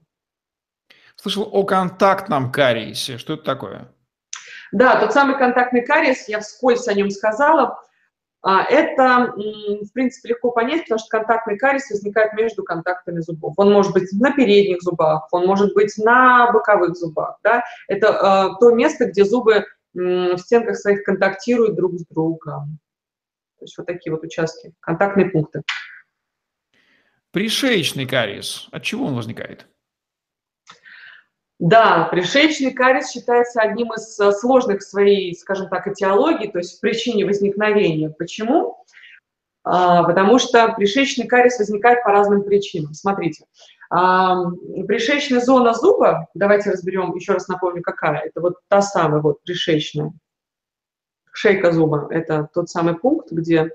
Слышал 1.15 1.47
о 1.51 1.63
контактном 1.63 2.51
кариесе. 2.51 3.17
Что 3.17 3.33
это 3.33 3.43
такое? 3.43 3.91
Да, 4.71 4.99
тот 4.99 5.13
самый 5.13 5.37
контактный 5.37 5.85
кариес, 5.85 6.27
я 6.27 6.39
вскользь 6.39 6.87
о 6.87 6.93
нем 6.93 7.09
сказала. 7.09 7.81
А, 8.43 8.63
это, 8.63 9.33
в 9.35 9.93
принципе, 9.93 10.29
легко 10.29 10.51
понять, 10.51 10.83
потому 10.83 10.99
что 10.99 11.09
контактный 11.09 11.57
кариес 11.57 11.89
возникает 11.91 12.33
между 12.33 12.63
контактами 12.63 13.19
зубов. 13.19 13.53
Он 13.57 13.71
может 13.71 13.93
быть 13.93 14.11
на 14.13 14.31
передних 14.31 14.81
зубах, 14.81 15.27
он 15.31 15.45
может 15.45 15.73
быть 15.75 15.93
на 15.97 16.51
боковых 16.51 16.95
зубах. 16.95 17.37
Да? 17.43 17.63
Это 17.87 18.07
э, 18.07 18.59
то 18.59 18.71
место, 18.71 19.05
где 19.05 19.25
зубы 19.25 19.65
в 19.93 20.37
стенках 20.37 20.77
своих 20.77 21.03
контактируют 21.03 21.75
друг 21.75 21.99
с 21.99 22.05
другом. 22.07 22.79
То 23.59 23.65
есть 23.65 23.77
вот 23.77 23.85
такие 23.85 24.11
вот 24.11 24.23
участки, 24.23 24.73
контактные 24.79 25.29
пункты. 25.29 25.61
Пришеечный 27.31 28.07
кариес. 28.07 28.67
От 28.71 28.83
чего 28.83 29.05
он 29.05 29.15
возникает? 29.15 29.67
Да, 31.61 32.07
пришеечный 32.09 32.73
кариес 32.73 33.11
считается 33.11 33.61
одним 33.61 33.93
из 33.93 34.19
э, 34.19 34.31
сложных 34.31 34.81
своей, 34.81 35.35
скажем 35.35 35.69
так, 35.69 35.87
этиологии, 35.87 36.47
то 36.47 36.57
есть 36.57 36.81
причине 36.81 37.23
возникновения. 37.23 38.09
Почему? 38.09 38.83
А, 39.63 40.01
потому 40.03 40.39
что 40.39 40.73
пришеечный 40.73 41.27
кариес 41.27 41.59
возникает 41.59 42.03
по 42.03 42.09
разным 42.09 42.43
причинам. 42.43 42.95
Смотрите, 42.95 43.45
пришеечная 43.91 45.39
зона 45.39 45.75
зуба, 45.75 46.29
давайте 46.33 46.71
разберем, 46.71 47.13
еще 47.13 47.33
раз 47.33 47.47
напомню, 47.47 47.83
какая. 47.83 48.21
Это 48.21 48.41
вот 48.41 48.55
та 48.67 48.81
самая 48.81 49.21
вот 49.21 49.43
пришеечная. 49.43 50.13
Шейка 51.31 51.71
зуба– 51.71 52.07
это 52.09 52.49
тот 52.51 52.71
самый 52.71 52.95
пункт, 52.95 53.31
где 53.31 53.69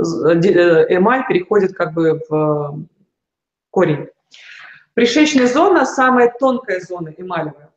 э, 0.00 0.02
эмаль 0.02 1.24
переходит 1.28 1.76
как 1.76 1.94
бы 1.94 2.20
в 2.28 2.84
корень. 3.70 4.08
Пришечная 4.94 5.48
зона– 5.48 5.84
самая 5.86 6.32
тонкая 6.38 6.80
зона 6.80 7.12
эмалевая. 7.16 7.72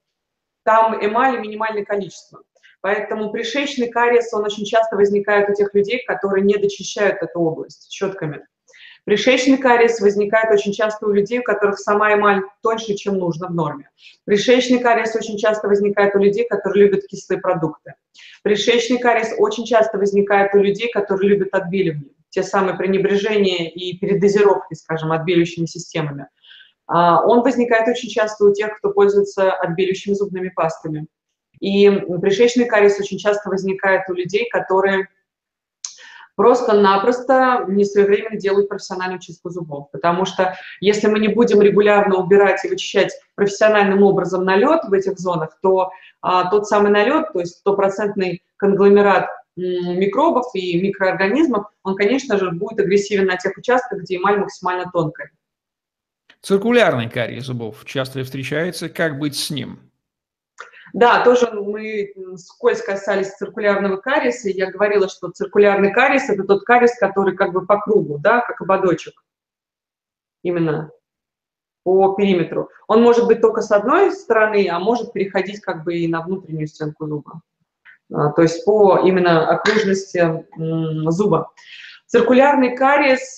Там 0.63 1.03
эмали 1.03 1.39
минимальное 1.39 1.83
количество. 1.83 2.43
Поэтому 2.81 3.31
пришечный 3.31 3.89
кариес, 3.89 4.31
он 4.33 4.45
очень 4.45 4.65
часто 4.65 4.95
возникает 4.95 5.49
у 5.49 5.53
тех 5.53 5.73
людей, 5.73 6.03
которые 6.05 6.43
не 6.43 6.57
дочищают 6.57 7.21
эту 7.21 7.39
область 7.39 7.91
щетками. 7.91 8.45
Пришечный 9.03 9.57
кариес 9.57 9.99
возникает 9.99 10.51
очень 10.51 10.73
часто 10.73 11.07
у 11.07 11.11
людей, 11.11 11.39
у 11.39 11.43
которых 11.43 11.79
сама 11.79 12.13
эмаль 12.13 12.43
тоньше, 12.61 12.93
чем 12.93 13.17
нужно 13.17 13.47
в 13.47 13.53
норме. 13.53 13.89
Пришечный 14.25 14.79
кариес 14.79 15.15
очень 15.15 15.37
часто 15.37 15.67
возникает 15.67 16.13
у 16.15 16.19
людей, 16.19 16.45
которые 16.47 16.87
любят 16.87 17.07
кислые 17.07 17.39
продукты. 17.39 17.95
Пришечный 18.43 18.99
кариес 18.99 19.33
очень 19.37 19.65
часто 19.65 19.97
возникает 19.97 20.53
у 20.53 20.59
людей, 20.59 20.91
которые 20.91 21.29
любят 21.29 21.49
отбеливание, 21.53 22.11
те 22.29 22.43
самые 22.43 22.77
пренебрежения 22.77 23.69
и 23.69 23.97
передозировки, 23.97 24.73
скажем, 24.73 25.11
отбеливающими 25.11 25.65
системами. 25.65 26.27
А, 26.87 27.23
он 27.25 27.41
возникает 27.41 27.87
очень 27.87 28.09
часто 28.09 28.45
у 28.45 28.53
тех, 28.53 28.77
кто 28.77 28.91
пользуется 28.91 29.51
отбеливающими 29.51 30.13
зубными 30.13 30.49
пастами. 30.49 31.07
И 31.59 31.89
пришечный 32.21 32.65
кариес 32.65 32.99
очень 32.99 33.17
часто 33.17 33.49
возникает 33.49 34.09
у 34.09 34.13
людей, 34.13 34.47
которые 34.49 35.07
просто-напросто 36.35 37.65
не 37.67 37.83
своевременно 37.83 38.37
делают 38.37 38.69
профессиональную 38.69 39.19
чистку 39.19 39.49
зубов. 39.49 39.89
Потому 39.91 40.25
что 40.25 40.55
если 40.79 41.07
мы 41.07 41.19
не 41.19 41.29
будем 41.29 41.61
регулярно 41.61 42.17
убирать 42.17 42.63
и 42.63 42.69
вычищать 42.69 43.11
профессиональным 43.35 44.03
образом 44.03 44.45
налет 44.45 44.83
в 44.83 44.93
этих 44.93 45.17
зонах, 45.19 45.57
то 45.61 45.91
а, 46.21 46.49
тот 46.49 46.67
самый 46.67 46.91
налет, 46.91 47.33
то 47.33 47.39
есть 47.39 47.57
стопроцентный 47.57 48.43
конгломерат 48.57 49.27
микробов 49.57 50.45
и 50.53 50.79
микроорганизмов, 50.79 51.65
он, 51.83 51.95
конечно 51.95 52.37
же, 52.37 52.51
будет 52.51 52.79
агрессивен 52.79 53.25
на 53.25 53.37
тех 53.37 53.57
участках, 53.57 54.01
где 54.01 54.17
эмаль 54.17 54.37
максимально 54.37 54.89
тонкая. 54.91 55.31
Циркулярный 56.47 57.09
кариес 57.09 57.43
зубов 57.43 57.83
часто 57.83 58.23
встречается. 58.23 58.87
Как 58.87 59.19
быть 59.19 59.35
с 59.35 59.49
ним? 59.49 59.91
Да, 60.93 61.21
тоже 61.25 61.51
мы 61.51 62.13
скользь 62.37 62.81
касались 62.81 63.35
циркулярного 63.35 63.97
кариеса. 63.97 64.47
Я 64.47 64.71
говорила, 64.71 65.09
что 65.09 65.29
циркулярный 65.29 65.91
кариес– 65.91 66.29
это 66.29 66.45
тот 66.45 66.63
кариес, 66.63 66.97
который 66.97 67.35
как 67.35 67.51
бы 67.51 67.65
по 67.65 67.81
кругу, 67.81 68.17
да, 68.19 68.39
как 68.39 68.61
ободочек. 68.61 69.25
Именно 70.41 70.89
по 71.83 72.15
периметру. 72.15 72.69
Он 72.87 73.03
может 73.03 73.27
быть 73.27 73.41
только 73.41 73.59
с 73.59 73.69
одной 73.69 74.13
стороны, 74.13 74.69
а 74.69 74.79
может 74.79 75.11
переходить 75.11 75.59
как 75.59 75.83
бы 75.83 75.97
и 75.97 76.07
на 76.07 76.21
внутреннюю 76.21 76.67
стенку 76.67 77.07
зуба. 77.07 77.41
А, 78.13 78.31
то 78.31 78.41
есть 78.41 78.63
по 78.63 78.99
именно 78.99 79.49
окружности 79.49 80.45
зуба. 81.09 81.51
Циркулярный 82.05 82.77
кариес 82.77 83.37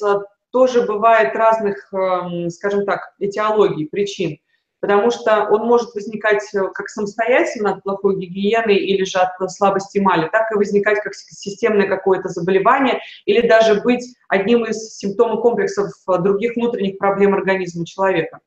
тоже 0.52 0.84
бывает 0.84 1.36
разных, 1.36 1.92
эм, 1.94 2.50
скажем 2.50 2.86
так, 2.86 3.14
этиологий, 3.20 3.88
причин, 3.88 4.38
потому 4.80 5.12
что 5.12 5.48
он 5.50 5.68
может 5.68 5.94
возникать 5.94 6.44
э, 6.54 6.62
как 6.74 6.90
самостоятельно 6.90 7.74
от 7.74 7.84
плохой 7.84 8.18
гигиены 8.18 8.72
или 8.72 9.04
же 9.04 9.20
от 9.20 9.52
слабости 9.52 10.00
эмали, 10.00 10.30
так 10.32 10.52
и 10.52 10.56
возникать 10.56 11.02
как 11.04 11.14
системное 11.14 11.88
какое-то 11.88 12.30
заболевание 12.30 13.00
или 13.26 13.48
даже 13.48 13.82
быть 13.82 14.16
одним 14.28 14.66
из 14.66 14.98
симптомов 14.98 15.42
комплексов 15.42 15.92
э, 16.08 16.18
других 16.20 16.56
внутренних 16.56 16.98
проблем 16.98 17.34
организма 17.34 17.86
человека. 17.86 18.40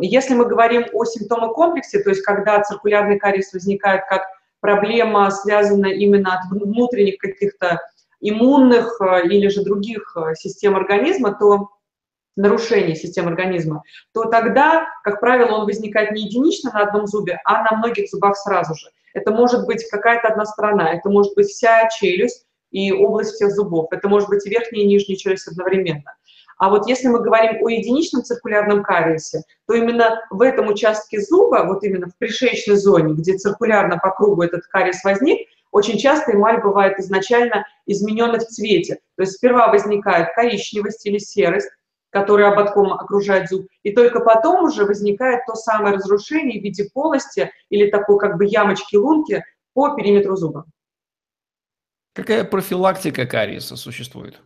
Если 0.00 0.34
мы 0.34 0.44
говорим 0.44 0.84
о 0.92 1.04
симптомокомплексе, 1.04 2.00
то 2.00 2.10
есть 2.10 2.22
когда 2.22 2.62
циркулярный 2.62 3.18
кариес 3.18 3.52
возникает 3.52 4.02
как 4.08 4.22
проблема, 4.60 5.28
связанная 5.30 5.90
именно 5.90 6.34
от 6.34 6.50
внутренних 6.50 7.18
каких-то 7.18 7.80
иммунных 8.22 8.98
э, 9.00 9.26
или 9.26 9.48
же 9.48 9.62
других 9.62 10.16
э, 10.16 10.34
систем 10.34 10.76
организма, 10.76 11.36
то 11.38 11.68
нарушение 12.36 12.96
систем 12.96 13.28
организма, 13.28 13.82
то 14.14 14.24
тогда, 14.24 14.86
как 15.04 15.20
правило, 15.20 15.58
он 15.58 15.66
возникает 15.66 16.12
не 16.12 16.22
единично 16.22 16.70
на 16.72 16.80
одном 16.80 17.06
зубе, 17.06 17.38
а 17.44 17.62
на 17.64 17.76
многих 17.76 18.08
зубах 18.08 18.36
сразу 18.36 18.74
же. 18.74 18.88
Это 19.12 19.32
может 19.32 19.66
быть 19.66 19.86
какая-то 19.90 20.28
одна 20.28 20.46
сторона, 20.46 20.94
это 20.94 21.10
может 21.10 21.34
быть 21.34 21.48
вся 21.48 21.88
челюсть 21.90 22.46
и 22.70 22.90
область 22.92 23.32
всех 23.32 23.50
зубов, 23.50 23.88
это 23.90 24.08
может 24.08 24.30
быть 24.30 24.46
и 24.46 24.50
верхняя 24.50 24.84
и 24.84 24.88
нижняя 24.88 25.18
челюсть 25.18 25.48
одновременно. 25.48 26.14
А 26.58 26.70
вот 26.70 26.86
если 26.86 27.08
мы 27.08 27.20
говорим 27.20 27.62
о 27.62 27.68
единичном 27.68 28.22
циркулярном 28.22 28.82
кариесе, 28.82 29.42
то 29.66 29.74
именно 29.74 30.20
в 30.30 30.40
этом 30.40 30.68
участке 30.68 31.20
зуба, 31.20 31.64
вот 31.66 31.82
именно 31.82 32.06
в 32.06 32.16
пришеечной 32.16 32.76
зоне, 32.76 33.14
где 33.14 33.36
циркулярно 33.36 33.98
по 33.98 34.10
кругу 34.10 34.42
этот 34.42 34.62
кариес 34.68 35.02
возник, 35.02 35.48
очень 35.72 35.98
часто 35.98 36.32
эмаль 36.32 36.60
бывает 36.62 36.98
изначально 36.98 37.66
изменена 37.86 38.38
в 38.38 38.46
цвете. 38.46 39.00
То 39.16 39.22
есть 39.22 39.32
сперва 39.36 39.68
возникает 39.68 40.34
коричневость 40.34 41.04
или 41.06 41.18
серость, 41.18 41.68
которая 42.10 42.52
ободком 42.52 42.92
окружает 42.92 43.48
зуб, 43.48 43.66
и 43.82 43.92
только 43.92 44.20
потом 44.20 44.64
уже 44.64 44.84
возникает 44.84 45.40
то 45.46 45.54
самое 45.54 45.96
разрушение 45.96 46.60
в 46.60 46.62
виде 46.62 46.88
полости 46.92 47.50
или 47.70 47.90
такой 47.90 48.18
как 48.18 48.36
бы 48.36 48.44
ямочки-лунки 48.44 49.42
по 49.72 49.96
периметру 49.96 50.36
зуба. 50.36 50.66
Какая 52.14 52.44
профилактика 52.44 53.24
кариеса 53.24 53.76
существует? 53.76 54.38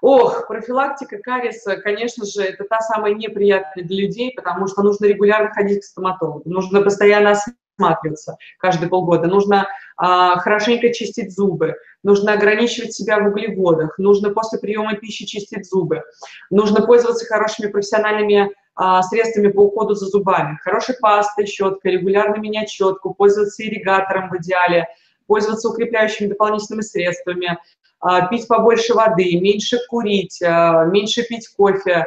Ох, 0.00 0.46
профилактика 0.46 1.18
кариеса, 1.18 1.78
конечно 1.78 2.24
же, 2.24 2.42
это 2.42 2.62
та 2.64 2.78
самая 2.78 3.14
неприятная 3.14 3.82
для 3.82 4.02
людей, 4.02 4.32
потому 4.36 4.68
что 4.68 4.82
нужно 4.82 5.06
регулярно 5.06 5.52
ходить 5.52 5.80
к 5.80 5.84
стоматологу, 5.84 6.48
нужно 6.48 6.82
постоянно 6.82 7.34
осматриваться 7.78 8.36
каждые 8.58 8.88
полгода, 8.88 9.28
нужно 9.28 9.68
а, 9.96 10.38
хорошенько 10.38 10.92
чистить 10.92 11.34
зубы, 11.34 11.74
нужно 12.02 12.32
ограничивать 12.32 12.92
себя 12.92 13.18
в 13.18 13.28
углеводах, 13.28 13.98
нужно 13.98 14.30
после 14.30 14.58
приема 14.58 14.94
пищи 14.94 15.26
чистить 15.26 15.68
зубы, 15.68 16.02
нужно 16.50 16.86
пользоваться 16.86 17.26
хорошими 17.26 17.68
профессиональными 17.68 18.50
а, 18.74 19.02
средствами 19.02 19.48
по 19.48 19.60
уходу 19.60 19.94
за 19.94 20.06
зубами, 20.06 20.58
хорошей 20.62 20.96
пастой, 21.00 21.46
щеткой, 21.46 21.92
регулярно 21.92 22.36
менять 22.36 22.70
щетку, 22.70 23.14
пользоваться 23.14 23.62
ирригатором 23.62 24.30
в 24.30 24.36
идеале, 24.38 24.86
пользоваться 25.26 25.68
укрепляющими 25.68 26.28
дополнительными 26.28 26.82
средствами, 26.82 27.58
а, 28.00 28.28
пить 28.28 28.48
побольше 28.48 28.94
воды, 28.94 29.38
меньше 29.40 29.78
курить, 29.88 30.40
а, 30.42 30.84
меньше 30.84 31.22
пить 31.22 31.48
кофе, 31.48 32.06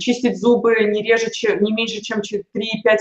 чистить 0.00 0.40
зубы 0.40 0.74
не, 0.84 1.02
реже, 1.02 1.30
чем, 1.30 1.62
не 1.62 1.72
меньше, 1.72 2.00
чем 2.00 2.22
3-5 2.22 2.42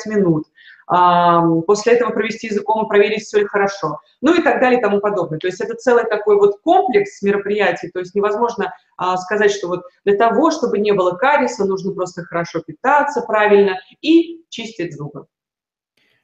минут. 0.08 0.44
После 0.88 1.94
этого 1.94 2.12
провести 2.12 2.48
языком 2.48 2.86
и 2.86 2.88
проверить, 2.88 3.24
все 3.24 3.40
ли 3.40 3.46
хорошо, 3.46 4.00
ну 4.22 4.34
и 4.34 4.42
так 4.42 4.62
далее 4.62 4.80
и 4.80 4.82
тому 4.82 5.02
подобное. 5.02 5.38
То 5.38 5.48
есть 5.48 5.60
это 5.60 5.76
целый 5.76 6.06
такой 6.06 6.38
вот 6.38 6.62
комплекс 6.62 7.22
мероприятий, 7.22 7.90
то 7.90 8.00
есть 8.00 8.16
невозможно 8.16 8.74
а, 8.96 9.18
сказать, 9.18 9.52
что 9.52 9.68
вот 9.68 9.84
для 10.06 10.16
того, 10.16 10.50
чтобы 10.50 10.80
не 10.80 10.94
было 10.94 11.12
кариеса, 11.12 11.66
нужно 11.66 11.92
просто 11.92 12.24
хорошо 12.24 12.62
питаться 12.62 13.22
правильно 13.22 13.80
и 14.02 14.46
чистить 14.50 14.96
зубы. 14.96 15.26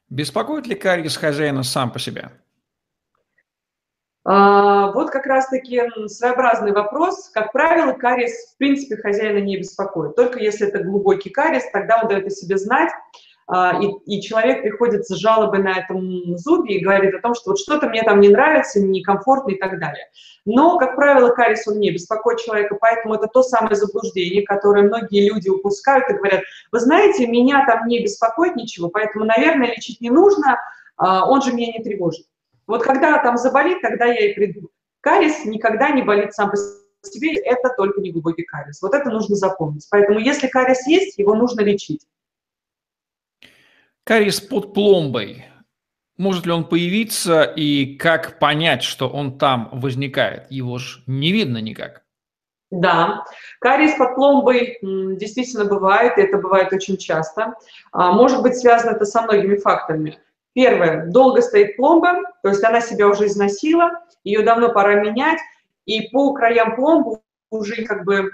Беспокоит 0.10 0.66
ли 0.66 0.76
кариес 0.76 1.18
хозяина 1.18 1.64
сам 1.64 1.92
по 1.92 2.00
себе? 2.00 2.32
А, 4.26 4.92
вот 4.92 5.10
как 5.12 5.26
раз-таки 5.26 5.82
своеобразный 6.08 6.72
вопрос. 6.72 7.30
Как 7.34 7.52
правило, 7.52 7.92
кариес 7.94 8.54
в 8.54 8.58
принципе 8.58 8.96
хозяина 8.96 9.40
не 9.40 9.58
беспокоит. 9.58 10.16
Только 10.16 10.40
если 10.40 10.68
это 10.68 10.84
глубокий 10.84 11.30
кариес, 11.30 11.70
тогда 11.72 12.02
он 12.02 12.08
дает 12.08 12.28
о 12.28 12.30
себе 12.30 12.58
знать. 12.58 12.92
А, 13.48 13.80
и, 13.82 13.88
и 14.06 14.22
человек 14.22 14.62
приходит 14.62 15.06
с 15.06 15.16
жалобой 15.16 15.60
на 15.60 15.78
этом 15.78 16.38
зубе 16.38 16.76
и 16.76 16.84
говорит 16.84 17.14
о 17.14 17.22
том, 17.22 17.36
что 17.36 17.52
вот 17.52 17.60
что-то 17.60 17.90
мне 17.90 18.04
там 18.04 18.22
не 18.22 18.30
нравится, 18.30 18.82
некомфортно 18.82 19.52
и 19.52 19.60
так 19.60 19.80
далее. 19.80 20.06
Но, 20.46 20.78
как 20.78 20.96
правило, 20.96 21.30
кариес, 21.30 21.68
он 21.68 21.80
не 21.80 21.92
беспокоит 21.92 22.40
человека, 22.40 22.78
поэтому 22.80 23.16
это 23.16 23.28
то 23.28 23.44
самое 23.44 23.76
заблуждение, 23.76 24.44
которое 24.44 24.84
многие 24.84 25.30
люди 25.30 25.50
упускают 25.50 26.10
и 26.10 26.14
говорят, 26.14 26.42
вы 26.72 26.80
знаете, 26.80 27.28
меня 27.28 27.66
там 27.66 27.88
не 27.88 28.02
беспокоит 28.02 28.56
ничего, 28.56 28.90
поэтому, 28.90 29.26
наверное, 29.26 29.72
лечить 29.72 30.02
не 30.02 30.10
нужно, 30.10 30.58
а, 30.98 31.30
он 31.30 31.42
же 31.42 31.54
меня 31.54 31.74
не 31.78 31.84
тревожит. 31.84 32.26
Вот 32.68 32.84
когда 32.84 33.18
там 33.20 33.38
заболит, 33.38 33.82
тогда 33.82 34.06
я 34.06 34.32
и 34.32 34.34
приду. 34.34 34.70
Кариес 35.02 35.44
никогда 35.46 35.90
не 35.90 36.02
болит 36.02 36.34
сам 36.34 36.50
по 36.50 36.58
себе, 37.06 37.36
это 37.36 37.70
только 37.76 38.00
неглубокий 38.00 38.44
кариес. 38.44 38.82
Вот 38.82 38.94
это 38.94 39.10
нужно 39.10 39.36
запомнить. 39.36 39.86
Поэтому 39.92 40.20
если 40.20 40.48
кариес 40.48 40.88
есть, 40.88 41.18
его 41.18 41.36
нужно 41.36 41.62
лечить. 41.62 42.08
Кариес 44.06 44.42
под 44.42 44.74
пломбой. 44.74 45.46
Может 46.18 46.46
ли 46.46 46.52
он 46.52 46.66
появиться 46.68 47.44
и 47.44 47.96
как 47.96 48.38
понять, 48.38 48.84
что 48.84 49.08
он 49.08 49.38
там 49.38 49.70
возникает? 49.72 50.52
Его 50.52 50.78
же 50.78 51.02
не 51.08 51.32
видно 51.32 51.60
никак. 51.60 52.04
Да, 52.70 53.24
кариес 53.60 53.96
под 53.98 54.16
пломбой 54.16 54.78
действительно 54.82 55.66
бывает, 55.66 56.18
и 56.18 56.22
это 56.22 56.38
бывает 56.38 56.74
очень 56.74 56.98
часто. 56.98 57.54
А, 57.92 58.12
может 58.12 58.42
быть 58.42 58.58
связано 58.58 58.92
это 58.92 59.06
со 59.06 59.22
многими 59.22 59.56
факторами. 59.56 60.20
Первое, 60.54 61.06
долго 61.06 61.42
стоит 61.42 61.78
пломба, 61.78 62.24
то 62.42 62.50
есть 62.50 62.64
она 62.64 62.82
себя 62.82 63.08
уже 63.08 63.28
износила, 63.28 64.04
ее 64.24 64.44
давно 64.44 64.74
пора 64.74 64.96
менять, 64.96 65.40
и 65.86 66.10
по 66.10 66.34
краям 66.34 66.76
пломбы 66.76 67.20
уже 67.52 67.86
как 67.86 68.04
бы 68.04 68.32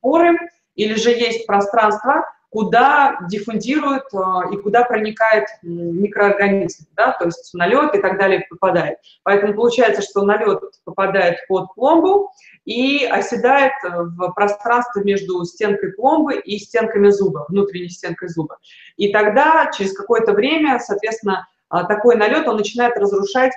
поры, 0.00 0.38
или 0.74 0.94
же 0.94 1.10
есть 1.10 1.46
пространство, 1.46 2.24
куда 2.54 3.18
диффундирует 3.28 4.04
а, 4.14 4.44
и 4.52 4.56
куда 4.56 4.84
проникает 4.84 5.48
микроорганизм, 5.62 6.86
да, 6.94 7.10
то 7.10 7.24
есть 7.24 7.52
налет 7.52 7.96
и 7.96 8.00
так 8.00 8.16
далее 8.16 8.46
попадает. 8.48 8.98
Поэтому 9.24 9.54
получается, 9.54 10.02
что 10.02 10.22
налет 10.22 10.60
попадает 10.84 11.38
под 11.48 11.74
пломбу 11.74 12.30
и 12.64 13.06
оседает 13.06 13.72
в 13.82 14.30
пространство 14.34 15.00
между 15.00 15.44
стенкой 15.44 15.94
пломбы 15.94 16.36
и 16.36 16.58
стенками 16.60 17.10
зуба, 17.10 17.44
внутренней 17.48 17.88
стенкой 17.88 18.28
зуба. 18.28 18.58
И 18.96 19.12
тогда 19.12 19.68
через 19.76 19.92
какое-то 19.92 20.32
время, 20.32 20.78
соответственно, 20.78 21.48
а, 21.68 21.82
такой 21.82 22.14
налет, 22.14 22.46
он 22.46 22.56
начинает 22.56 22.96
разрушать 22.96 23.52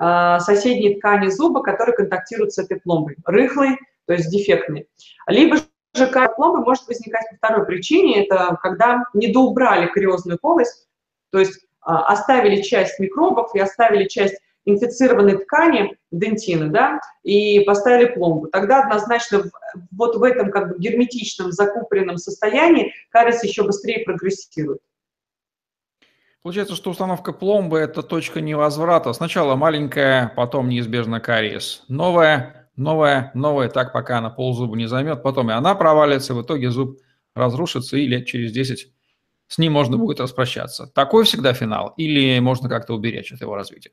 соседние 0.00 0.98
ткани 0.98 1.26
зуба, 1.26 1.60
которые 1.60 1.96
контактируют 1.96 2.52
с 2.52 2.58
этой 2.58 2.78
пломбой, 2.78 3.16
рыхлой, 3.24 3.78
то 4.06 4.12
есть 4.12 4.30
дефектной. 4.30 4.86
Либо 5.26 5.56
же 5.98 6.06
пломбы 6.36 6.64
может 6.64 6.86
возникать 6.86 7.28
по 7.30 7.36
второй 7.36 7.66
причине, 7.66 8.24
это 8.24 8.58
когда 8.62 9.04
недоубрали 9.14 9.86
кариозную 9.86 10.38
полость, 10.38 10.88
то 11.30 11.38
есть 11.38 11.66
а, 11.80 12.04
оставили 12.04 12.62
часть 12.62 12.98
микробов 12.98 13.54
и 13.54 13.60
оставили 13.60 14.06
часть 14.06 14.36
инфицированной 14.64 15.38
ткани, 15.38 15.96
дентины, 16.10 16.68
да, 16.68 17.00
и 17.22 17.60
поставили 17.60 18.06
пломбу. 18.06 18.48
Тогда 18.48 18.82
однозначно 18.82 19.44
вот 19.92 20.16
в 20.16 20.22
этом 20.22 20.50
как 20.50 20.70
бы 20.70 20.78
герметичном, 20.78 21.52
закупленном 21.52 22.18
состоянии 22.18 22.92
кариес 23.10 23.42
еще 23.42 23.62
быстрее 23.64 24.04
прогрессирует. 24.04 24.80
Получается, 26.42 26.76
что 26.76 26.90
установка 26.90 27.32
пломбы– 27.32 27.78
это 27.80 28.02
точка 28.02 28.40
невозврата. 28.40 29.12
Сначала 29.12 29.56
маленькая, 29.56 30.32
потом 30.36 30.68
неизбежно 30.68 31.20
кариес. 31.20 31.84
Новая, 31.88 32.57
новая, 32.78 33.30
новая, 33.34 33.68
так 33.68 33.92
пока 33.92 34.18
она 34.18 34.30
ползуба 34.30 34.76
не 34.76 34.86
займет, 34.86 35.22
потом 35.22 35.50
и 35.50 35.54
она 35.54 35.74
провалится, 35.74 36.34
в 36.34 36.42
итоге 36.42 36.70
зуб 36.70 36.98
разрушится, 37.34 37.96
и 37.96 38.06
лет 38.06 38.26
через 38.26 38.52
10 38.52 38.92
с 39.48 39.58
ним 39.58 39.72
можно 39.72 39.96
будет 39.96 40.20
распрощаться. 40.20 40.90
Такой 40.94 41.24
всегда 41.24 41.52
финал, 41.54 41.94
или 41.96 42.38
можно 42.38 42.68
как-то 42.68 42.94
уберечь 42.94 43.32
от 43.32 43.40
его 43.40 43.54
развития? 43.54 43.90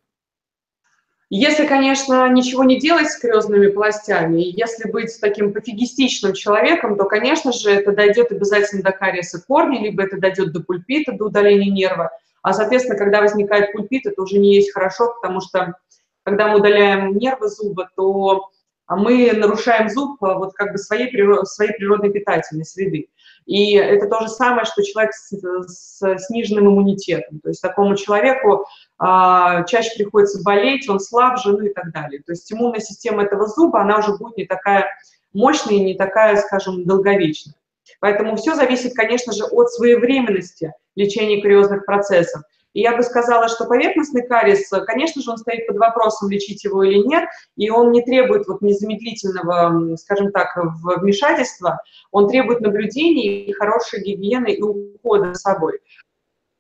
Если, 1.30 1.66
конечно, 1.66 2.30
ничего 2.30 2.64
не 2.64 2.80
делать 2.80 3.10
с 3.10 3.18
крезными 3.18 3.68
полостями, 3.68 4.44
и 4.44 4.60
если 4.60 4.92
быть 4.92 5.18
таким 5.20 5.54
пофигистичным 5.54 6.34
человеком, 6.34 6.98
то, 6.98 7.06
конечно 7.06 7.52
же, 7.52 7.72
это 7.72 7.94
дойдет 7.94 8.32
обязательно 8.32 8.84
до 8.84 8.92
кариеса 8.92 9.44
корня, 9.48 9.82
либо 9.82 10.04
это 10.04 10.20
дойдет 10.20 10.54
до 10.54 10.62
пульпита, 10.62 11.14
до 11.14 11.26
удаления 11.26 11.72
нерва. 11.72 12.12
А, 12.44 12.54
соответственно, 12.54 12.98
когда 12.98 13.22
возникает 13.22 13.72
пульпит, 13.72 14.06
это 14.06 14.22
уже 14.22 14.38
не 14.38 14.56
есть 14.56 14.72
хорошо, 14.72 15.16
потому 15.20 15.42
что 15.42 15.74
когда 16.22 16.48
мы 16.48 16.60
удаляем 16.60 17.18
нервы 17.18 17.50
зуба, 17.50 17.90
то 17.96 18.52
мы 18.88 19.32
нарушаем 19.34 19.90
зуб 19.90 20.24
а, 20.24 20.36
вот 20.36 20.54
как 20.54 20.72
бы 20.72 20.78
своей, 20.78 21.10
своей 21.46 21.74
природной 21.74 22.12
питательной 22.12 22.66
среды. 22.66 23.08
И 23.46 23.76
это 23.76 24.08
то 24.08 24.22
же 24.22 24.30
самое, 24.30 24.66
что 24.66 24.84
человек 24.84 25.14
с, 25.14 25.32
с 25.32 26.26
сниженным 26.26 26.68
иммунитетом. 26.68 27.40
То 27.42 27.50
есть 27.50 27.62
такому 27.62 27.96
человеку 27.96 28.66
а, 28.98 29.64
чаще 29.64 29.92
приходится 29.96 30.42
болеть, 30.44 30.90
он 30.90 31.00
слабже, 31.00 31.52
ну 31.52 31.62
и 31.62 31.74
так 31.74 31.92
далее. 31.92 32.22
То 32.26 32.32
есть 32.32 32.52
иммунная 32.52 32.80
система 32.80 33.24
этого 33.24 33.48
зуба, 33.48 33.82
она 33.82 34.00
уже 34.00 34.16
будет 34.18 34.38
не 34.38 34.46
такая 34.46 34.88
мощная, 35.34 35.80
не 35.80 35.96
такая, 35.96 36.38
скажем, 36.38 36.86
долговечная. 36.86 37.56
Поэтому 38.00 38.36
все 38.36 38.56
зависит, 38.56 38.94
конечно 38.96 39.32
же, 39.34 39.46
от 39.46 39.70
своевременности 39.72 40.74
лечения 40.96 41.42
кариозных 41.42 41.86
процессов. 41.86 42.42
И 42.76 42.82
я 42.82 42.96
бы 42.96 43.04
сказала, 43.04 43.48
что 43.48 43.66
поверхностный 43.66 44.28
кариес, 44.28 44.70
конечно 44.86 45.22
же, 45.22 45.32
он 45.32 45.38
стоит 45.38 45.66
под 45.66 45.78
вопросом, 45.78 46.30
лечить 46.30 46.66
его 46.66 46.84
или 46.84 46.98
нет, 46.98 47.24
и 47.56 47.70
он 47.70 47.94
не 47.94 48.02
требует 48.02 48.48
вот 48.50 48.62
незамедлительного, 48.62 49.96
скажем 49.96 50.34
так, 50.34 50.58
вмешательства, 50.58 51.82
он 52.12 52.28
требует 52.28 52.60
наблюдения 52.60 53.46
и 53.46 53.54
хорошей 53.54 54.04
гигиены 54.04 54.54
и 54.54 54.62
ухода 54.62 55.34
за 55.34 55.40
собой. 55.40 55.80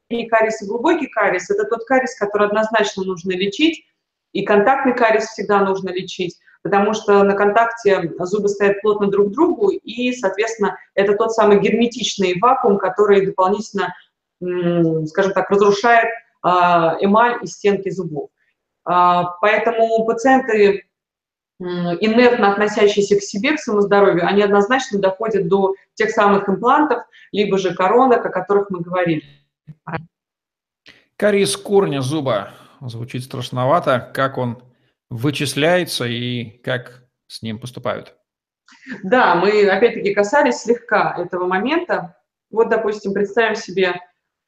И 0.10 0.26
кариес, 0.28 0.62
и 0.62 0.68
глубокий 0.68 1.08
кариес– 1.08 1.50
это 1.52 1.66
тот 1.66 1.84
кариес, 1.84 2.18
который 2.18 2.48
однозначно 2.48 3.04
нужно 3.04 3.32
лечить, 3.32 3.84
и 4.32 4.46
контактный 4.46 4.96
кариес 4.96 5.26
всегда 5.26 5.66
нужно 5.66 5.90
лечить, 5.90 6.40
потому 6.64 6.94
что 6.94 7.24
на 7.24 7.34
контакте 7.34 8.14
зубы 8.20 8.48
стоят 8.48 8.82
плотно 8.82 9.08
друг 9.08 9.32
к 9.32 9.32
другу, 9.34 9.70
и, 9.70 10.14
соответственно, 10.14 10.78
это 10.94 11.14
тот 11.16 11.34
самый 11.34 11.60
герметичный 11.60 12.40
вакуум, 12.40 12.78
который 12.78 13.26
дополнительно 13.26 13.94
скажем 15.08 15.34
так, 15.34 15.50
разрушает 15.50 16.10
а, 16.42 16.98
эмаль 17.00 17.40
и 17.42 17.48
стенки 17.48 17.90
зубов. 17.90 18.30
А, 18.84 19.24
поэтому 19.42 20.06
пациенты, 20.06 20.86
инертно 21.60 22.52
относящиеся 22.52 23.18
к 23.18 23.22
себе, 23.22 23.56
к 23.56 23.60
своему 23.60 23.82
здоровью, 23.82 24.28
они 24.28 24.42
однозначно 24.42 25.00
доходят 25.00 25.48
до 25.48 25.74
тех 25.94 26.10
самых 26.12 26.50
имплантов, 26.50 27.04
либо 27.32 27.58
же 27.58 27.74
коронок, 27.74 28.26
о 28.26 28.30
которых 28.30 28.70
мы 28.70 28.82
говорили. 28.82 29.24
Кариес 31.18 31.56
корня 31.56 32.02
зуба. 32.02 32.52
Звучит 32.82 33.24
страшновато. 33.24 34.12
Как 34.14 34.38
он 34.38 34.62
вычисляется 35.10 36.06
и 36.06 36.58
как 36.60 37.06
с 37.28 37.42
ним 37.42 37.58
поступают? 37.60 38.16
Да, 39.04 39.36
мы 39.36 39.68
опять-таки 39.68 40.14
касались 40.14 40.58
слегка 40.58 41.16
этого 41.18 41.48
момента. 41.48 42.18
Вот, 42.52 42.70
допустим, 42.70 43.14
представим 43.14 43.56
себе 43.56 43.96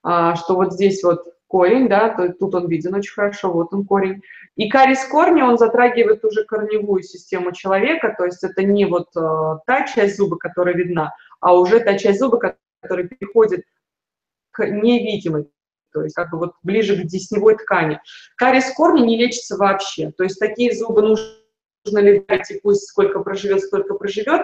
что 0.02 0.56
вот 0.56 0.74
здесь 0.74 1.04
вот 1.04 1.24
корень, 1.48 1.88
да, 1.88 2.10
то, 2.10 2.32
тут 2.34 2.56
он 2.56 2.68
виден 2.68 2.94
очень 2.94 3.14
хорошо, 3.14 3.52
вот 3.52 3.74
он 3.74 3.86
корень. 3.86 4.22
И 4.56 4.70
кариес 4.70 5.06
корня, 5.06 5.46
он 5.46 5.58
затрагивает 5.58 6.24
уже 6.24 6.44
корневую 6.44 7.04
систему 7.04 7.52
человека, 7.52 8.14
то 8.18 8.26
есть 8.26 8.44
это 8.44 8.64
не 8.64 8.86
вот 8.86 9.08
э, 9.16 9.60
та 9.66 9.88
часть 9.88 10.18
зуба, 10.18 10.38
которая 10.38 10.76
видна, 10.76 11.14
а 11.40 11.56
уже 11.56 11.80
та 11.80 11.98
часть 11.98 12.20
зуба, 12.20 12.56
которая 12.82 13.08
переходит 13.08 13.64
к 14.52 14.66
невидимой, 14.66 15.50
то 15.94 16.04
есть 16.04 16.16
как 16.16 16.32
бы 16.32 16.38
вот 16.38 16.54
ближе 16.64 16.96
к 16.96 17.06
десневой 17.06 17.56
ткани. 17.56 18.00
Кариес 18.36 18.74
корня 18.74 19.02
не 19.06 19.18
лечится 19.18 19.58
вообще, 19.58 20.12
то 20.12 20.24
есть 20.24 20.40
такие 20.40 20.76
зубы 20.76 21.02
нужно 21.02 22.00
лечить, 22.00 22.62
пусть 22.62 22.88
сколько 22.88 23.20
проживет, 23.20 23.62
сколько 23.62 23.94
проживет, 23.94 24.42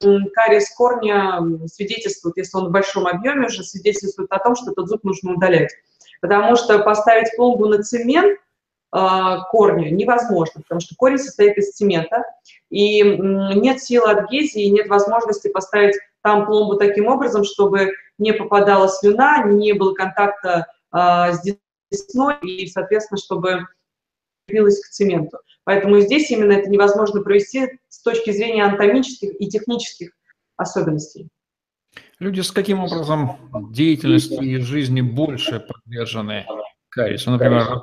кариес 0.00 0.74
корня 0.74 1.40
свидетельствует, 1.66 2.36
если 2.36 2.56
он 2.58 2.68
в 2.68 2.72
большом 2.72 3.06
объеме 3.06 3.46
уже, 3.46 3.62
свидетельствует 3.62 4.30
о 4.32 4.38
том, 4.38 4.56
что 4.56 4.72
этот 4.72 4.88
зуб 4.88 5.04
нужно 5.04 5.34
удалять. 5.34 5.72
Потому 6.20 6.56
что 6.56 6.78
поставить 6.80 7.34
пломбу 7.36 7.66
на 7.66 7.82
цемент 7.82 8.38
а, 8.90 9.40
корня 9.50 9.90
невозможно, 9.90 10.62
потому 10.62 10.80
что 10.80 10.94
корень 10.94 11.18
состоит 11.18 11.58
из 11.58 11.72
цемента, 11.72 12.22
и 12.70 13.02
нет 13.02 13.82
силы 13.82 14.10
адгезии, 14.10 14.68
нет 14.68 14.88
возможности 14.88 15.48
поставить 15.48 15.96
там 16.22 16.46
пломбу 16.46 16.76
таким 16.76 17.08
образом, 17.08 17.44
чтобы 17.44 17.90
не 18.18 18.32
попадала 18.32 18.88
слюна, 18.88 19.44
не 19.44 19.72
было 19.72 19.94
контакта 19.94 20.66
а, 20.90 21.32
с 21.32 21.42
десной 21.90 22.36
и, 22.42 22.66
соответственно, 22.66 23.18
чтобы 23.18 23.66
крепилась 24.46 24.80
к 24.80 24.90
цементу. 24.90 25.38
Поэтому 25.64 26.00
здесь 26.00 26.30
именно 26.30 26.52
это 26.52 26.68
невозможно 26.68 27.22
провести 27.22 27.78
с 27.88 28.02
точки 28.02 28.30
зрения 28.30 28.64
анатомических 28.64 29.30
и 29.40 29.48
технических 29.48 30.10
особенностей. 30.56 31.28
Люди 32.18 32.40
с 32.40 32.50
каким 32.52 32.80
образом 32.80 33.50
деятельности 33.72 34.34
и 34.34 34.56
жизни 34.58 35.00
больше 35.00 35.60
подвержены 35.60 36.46
кариесу? 36.90 37.30
Например, 37.30 37.80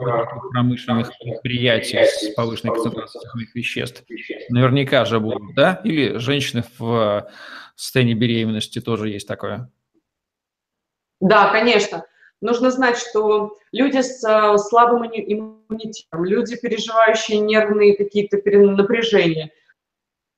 промышленных 0.52 1.12
предприятий 1.20 2.00
с 2.04 2.34
повышенной 2.36 2.74
концентрацией 2.74 3.24
цеховых 3.24 3.56
веществ. 3.56 4.04
Наверняка 4.50 5.06
же 5.06 5.20
будут, 5.20 5.56
да? 5.56 5.82
Или 5.84 6.18
женщины 6.18 6.64
в 6.78 7.30
состоянии 7.76 8.14
беременности 8.14 8.80
тоже 8.80 9.10
есть 9.10 9.28
такое? 9.28 9.70
Да, 11.20 11.52
конечно. 11.52 12.06
Нужно 12.42 12.72
знать, 12.72 12.98
что 12.98 13.56
люди 13.72 14.02
с 14.02 14.24
э, 14.28 14.58
слабым 14.58 15.06
иммунитетом, 15.06 16.26
люди, 16.26 16.58
переживающие 16.58 17.40
нервные 17.40 17.96
какие-то 17.96 18.38
напряжения, 18.38 19.52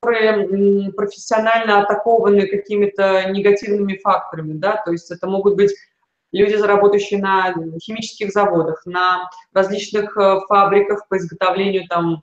которые 0.02 0.92
профессионально 0.92 1.80
атакованы 1.80 2.46
какими-то 2.46 3.30
негативными 3.30 3.96
факторами, 3.96 4.52
да, 4.52 4.82
то 4.84 4.92
есть 4.92 5.10
это 5.10 5.26
могут 5.26 5.56
быть 5.56 5.72
люди, 6.30 6.54
работающие 6.54 7.20
на 7.20 7.54
химических 7.82 8.30
заводах, 8.32 8.84
на 8.84 9.30
различных 9.54 10.14
э, 10.18 10.40
фабриках 10.46 11.08
по 11.08 11.16
изготовлению 11.16 11.88
там 11.88 12.22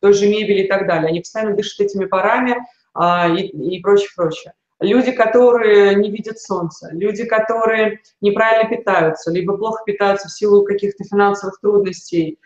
той 0.00 0.14
же 0.14 0.26
мебели 0.26 0.62
и 0.62 0.68
так 0.68 0.86
далее. 0.86 1.08
Они 1.08 1.20
постоянно 1.20 1.54
дышат 1.54 1.80
этими 1.80 2.06
парами 2.06 2.56
а, 2.94 3.28
и, 3.28 3.48
и 3.48 3.80
прочее, 3.82 4.08
прочее 4.16 4.54
люди, 4.80 5.12
которые 5.12 5.94
не 5.94 6.10
видят 6.10 6.38
солнца, 6.38 6.88
люди, 6.92 7.24
которые 7.24 8.00
неправильно 8.20 8.68
питаются, 8.68 9.30
либо 9.30 9.56
плохо 9.56 9.82
питаются 9.84 10.28
в 10.28 10.32
силу 10.32 10.64
каких-то 10.64 11.04
финансовых 11.04 11.60
трудностей 11.60 12.38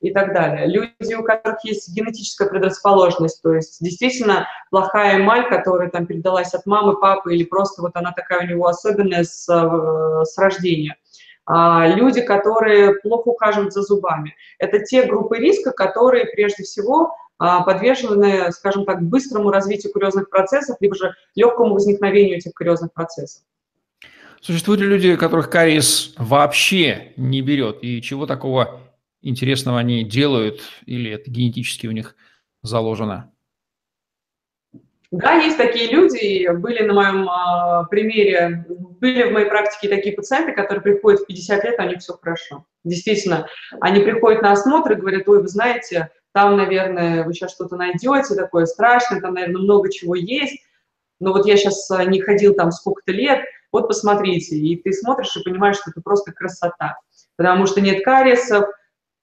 и 0.00 0.10
так 0.12 0.34
далее. 0.34 0.66
Люди, 0.66 1.14
у 1.14 1.22
которых 1.22 1.64
есть 1.64 1.94
генетическая 1.94 2.48
предрасположенность, 2.48 3.40
то 3.42 3.54
есть 3.54 3.78
действительно 3.80 4.46
плохая 4.70 5.18
эмаль, 5.18 5.48
которая 5.48 5.88
там 5.90 6.06
передалась 6.06 6.52
от 6.54 6.66
мамы, 6.66 6.98
папы, 6.98 7.34
или 7.34 7.44
просто 7.44 7.82
вот 7.82 7.92
она 7.94 8.12
такая 8.12 8.44
у 8.44 8.48
него 8.48 8.66
особенная 8.66 9.24
с, 9.24 9.48
э, 9.48 10.24
с 10.24 10.36
рождения. 10.38 10.96
А, 11.46 11.88
люди, 11.88 12.22
которые 12.22 12.94
плохо 13.00 13.28
ухаживают 13.28 13.72
за 13.72 13.82
зубами. 13.82 14.34
Это 14.58 14.78
те 14.80 15.04
группы 15.04 15.36
риска, 15.36 15.72
которые 15.72 16.26
прежде 16.26 16.62
всего 16.62 17.14
подвержены, 17.38 18.52
скажем 18.52 18.84
так, 18.84 19.02
быстрому 19.02 19.50
развитию 19.50 19.92
куриозных 19.92 20.30
процессов, 20.30 20.76
либо 20.80 20.94
же 20.94 21.14
легкому 21.34 21.74
возникновению 21.74 22.36
этих 22.36 22.52
куриозных 22.52 22.92
процессов. 22.92 23.42
Существуют 24.40 24.82
ли 24.82 24.86
люди, 24.86 25.16
которых 25.16 25.48
кариес 25.48 26.14
вообще 26.18 27.12
не 27.16 27.40
берет, 27.40 27.78
и 27.82 28.02
чего 28.02 28.26
такого 28.26 28.80
интересного 29.22 29.78
они 29.78 30.04
делают, 30.04 30.60
или 30.84 31.10
это 31.10 31.30
генетически 31.30 31.86
у 31.86 31.92
них 31.92 32.14
заложено? 32.62 33.32
Да, 35.10 35.34
есть 35.34 35.56
такие 35.56 35.90
люди, 35.90 36.46
были 36.56 36.82
на 36.82 36.92
моем 36.92 37.28
э, 37.28 37.86
примере, 37.88 38.66
были 38.68 39.22
в 39.22 39.32
моей 39.32 39.46
практике 39.46 39.88
такие 39.88 40.14
пациенты, 40.14 40.52
которые 40.52 40.82
приходят 40.82 41.20
в 41.20 41.26
50 41.26 41.64
лет, 41.64 41.78
а 41.78 41.84
у 41.84 41.88
них 41.88 42.00
все 42.00 42.14
хорошо. 42.14 42.66
Действительно, 42.82 43.46
они 43.80 44.00
приходят 44.00 44.42
на 44.42 44.52
осмотр 44.52 44.92
и 44.92 44.96
говорят, 44.96 45.28
ой, 45.28 45.40
вы 45.40 45.48
знаете, 45.48 46.10
там, 46.34 46.56
наверное, 46.56 47.22
вы 47.22 47.32
сейчас 47.32 47.52
что-то 47.52 47.76
найдете 47.76 48.34
такое 48.34 48.66
страшное, 48.66 49.20
там, 49.20 49.34
наверное, 49.34 49.62
много 49.62 49.88
чего 49.88 50.16
есть, 50.16 50.60
но 51.20 51.32
вот 51.32 51.46
я 51.46 51.56
сейчас 51.56 51.88
а, 51.92 52.04
не 52.04 52.20
ходил 52.20 52.54
там 52.54 52.72
сколько-то 52.72 53.12
лет, 53.12 53.44
вот 53.70 53.86
посмотрите, 53.86 54.56
и 54.56 54.74
ты 54.82 54.92
смотришь 54.92 55.36
и 55.36 55.44
понимаешь, 55.44 55.76
что 55.76 55.92
это 55.92 56.00
просто 56.00 56.32
красота, 56.32 56.98
потому 57.36 57.66
что 57.66 57.80
нет 57.80 58.04
кариесов, 58.04 58.68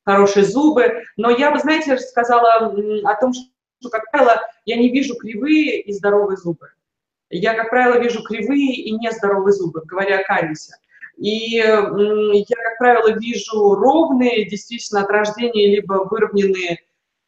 хорошие 0.05 0.45
зубы, 0.45 1.03
но 1.17 1.29
я 1.29 1.51
бы, 1.51 1.59
знаете, 1.59 1.97
сказала 1.97 2.67
о 2.67 3.15
том, 3.19 3.33
что, 3.33 3.89
как 3.89 4.09
правило, 4.09 4.41
я 4.63 4.77
не 4.77 4.89
вижу 4.89 5.15
кривые 5.15 5.81
и 5.81 5.91
здоровые 5.91 6.37
зубы. 6.37 6.69
Я, 7.29 7.55
как 7.55 7.71
правило, 7.71 7.99
вижу 7.99 8.23
кривые 8.23 8.73
и 8.73 8.91
нездоровые 8.91 9.51
зубы, 9.51 9.81
говоря 9.83 10.19
о 10.19 10.23
кариесе. 10.23 10.75
И 11.17 11.57
я, 11.57 11.75
как 11.83 12.77
правило, 12.79 13.11
вижу 13.19 13.75
ровные, 13.75 14.47
действительно, 14.49 15.01
от 15.01 15.09
рождения, 15.09 15.75
либо 15.75 16.07
выровненные 16.09 16.79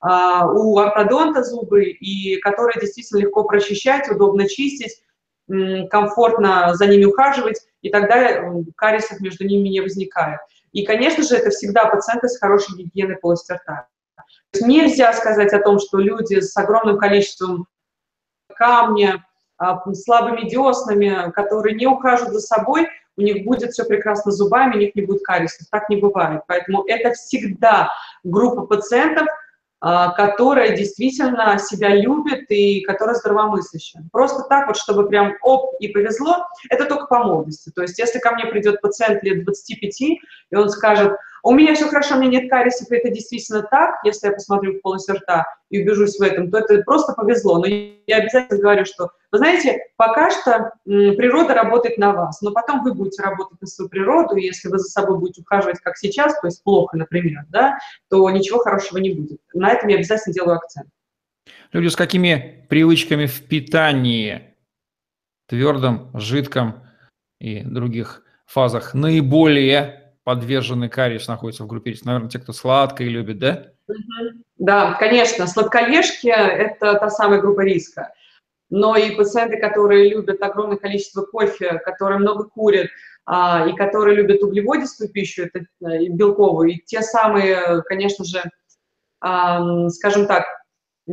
у 0.03 0.77
ортодонта 0.79 1.43
зубы, 1.43 1.85
и 1.85 2.37
которые 2.37 2.79
действительно 2.79 3.19
легко 3.19 3.43
прочищать, 3.45 4.09
удобно 4.09 4.49
чистить, 4.49 5.01
комфортно 5.89 6.75
за 6.75 6.87
ними 6.87 7.05
ухаживать, 7.05 7.61
и 7.81 7.89
тогда 7.89 8.43
кариесов 8.75 9.21
между 9.21 9.45
ними 9.45 9.69
не 9.69 9.81
возникает. 9.81 10.39
И, 10.71 10.85
конечно 10.85 11.23
же, 11.23 11.35
это 11.35 11.51
всегда 11.51 11.85
пациенты 11.85 12.27
с 12.27 12.39
хорошей 12.39 12.75
гигиеной 12.77 13.17
полости 13.17 13.53
рта. 13.53 13.87
Нельзя 14.61 15.13
сказать 15.13 15.53
о 15.53 15.59
том, 15.59 15.79
что 15.79 15.99
люди 15.99 16.39
с 16.39 16.55
огромным 16.57 16.97
количеством 16.97 17.67
камня, 18.55 19.25
а, 19.57 19.81
слабыми 19.93 20.49
деснами, 20.49 21.31
которые 21.31 21.75
не 21.75 21.87
ухаживают 21.87 22.33
за 22.33 22.41
собой, 22.41 22.87
у 23.15 23.21
них 23.21 23.45
будет 23.45 23.71
все 23.71 23.85
прекрасно 23.85 24.31
с 24.31 24.35
зубами, 24.35 24.75
у 24.75 24.79
них 24.79 24.95
не 24.95 25.03
будет 25.03 25.23
кариесов. 25.23 25.67
Так 25.69 25.89
не 25.89 25.97
бывает. 25.97 26.41
Поэтому 26.47 26.83
это 26.87 27.13
всегда 27.13 27.89
группа 28.23 28.65
пациентов– 28.65 29.27
а, 29.37 29.42
которая 29.83 30.77
действительно 30.77 31.57
себя 31.59 31.89
любит 31.89 32.49
и 32.49 32.81
которая 32.81 33.15
здравомыслящая. 33.15 34.05
Просто 34.13 34.43
так 34.47 34.67
вот, 34.67 34.77
чтобы 34.77 35.09
прям 35.09 35.33
оп, 35.41 35.73
и 35.79 35.89
повезло, 35.89 36.45
это 36.69 36.85
только 36.85 37.07
по 37.07 37.19
молодости. 37.19 37.69
То 37.75 37.81
есть 37.81 37.99
если 37.99 38.19
ко 38.19 38.31
мне 38.31 38.45
придет 38.45 38.79
пациент 38.79 39.21
лет 39.23 39.43
25, 39.43 40.01
и 40.01 40.21
он 40.55 40.69
скажет, 40.69 41.11
у 41.43 41.51
меня 41.53 41.75
все 41.75 41.87
хорошо, 41.87 42.15
у 42.15 42.19
меня 42.19 42.39
нет 42.39 42.49
кариесов, 42.49 42.89
и 42.89 42.95
это 42.95 43.09
действительно 43.09 43.63
так, 43.63 43.95
если 44.05 44.27
я 44.27 44.33
посмотрю 44.33 44.79
в 44.79 44.81
полость 44.81 45.09
рта 45.09 45.45
и 45.69 45.81
убежусь 45.81 46.17
в 46.17 46.21
этом, 46.21 46.49
то 46.49 46.59
это 46.59 46.81
просто 46.83 47.11
повезло. 47.11 47.57
Но 47.57 47.65
я 47.67 48.17
обязательно 48.17 48.61
говорю, 48.61 48.85
что, 48.85 49.09
вы 49.33 49.39
знаете, 49.39 49.79
пока 49.97 50.29
что 50.29 50.73
природа 50.85 51.55
работает 51.55 51.97
на 51.97 52.13
вас, 52.13 52.39
но 52.43 52.51
потом 52.51 52.83
вы 52.83 52.93
будете 52.93 53.23
работать 53.23 53.59
на 53.59 53.67
свою 53.67 53.89
природу, 53.89 54.35
и 54.35 54.43
если 54.43 54.67
вы 54.69 54.77
за 54.77 54.85
собой 54.85 55.17
будете 55.17 55.41
ухаживать, 55.41 55.79
как 55.79 55.97
сейчас, 55.97 56.39
то 56.39 56.45
есть 56.45 56.63
плохо, 56.63 56.95
например, 56.97 57.43
да, 57.49 57.79
то 58.11 58.29
ничего 58.29 58.59
хорошего 58.59 58.99
не 58.99 59.11
будет. 59.11 59.39
На 59.55 59.71
этом 59.71 59.89
я 59.89 59.95
обязательно 59.95 60.35
делаю 60.35 60.57
акцент. 60.57 60.87
Люди 61.71 61.87
с 61.87 61.95
какими 61.95 62.67
привычками 62.69 63.25
в 63.25 63.47
питании, 63.47 64.55
твердом, 65.47 66.11
жидком 66.13 66.83
и 67.39 67.61
других 67.61 68.21
фазах 68.45 68.93
наиболее 68.93 70.13
подвержены 70.23 70.89
кариесу 70.89 71.31
находятся 71.31 71.63
в 71.63 71.67
группе 71.67 71.89
риска? 71.89 72.05
Наверное, 72.05 72.29
те, 72.29 72.37
кто 72.37 72.53
сладкое 72.53 73.07
любит, 73.07 73.39
да? 73.39 73.65
Да, 74.57 74.93
конечно, 74.93 75.47
сладкоежки– 75.47 76.27
это 76.27 76.93
та 76.93 77.09
самая 77.09 77.41
группа 77.41 77.61
риска. 77.61 78.13
Но 78.75 78.95
и 78.95 79.15
пациенты, 79.15 79.57
которые 79.57 80.09
любят 80.09 80.41
огромное 80.41 80.77
количество 80.77 81.21
кофе, 81.21 81.79
которые 81.85 82.17
много 82.17 82.45
курят, 82.45 82.87
а, 83.23 83.67
и 83.69 83.75
которые 83.75 84.15
любят 84.15 84.41
углеводистую 84.41 85.11
пищу, 85.11 85.43
это 85.43 85.59
э, 85.59 86.07
белковую, 86.07 86.71
и 86.71 86.77
те 86.83 87.03
самые, 87.03 87.83
конечно 87.83 88.25
же, 88.25 88.41
а, 89.21 89.87
скажем 89.89 90.25
так, 90.25 90.45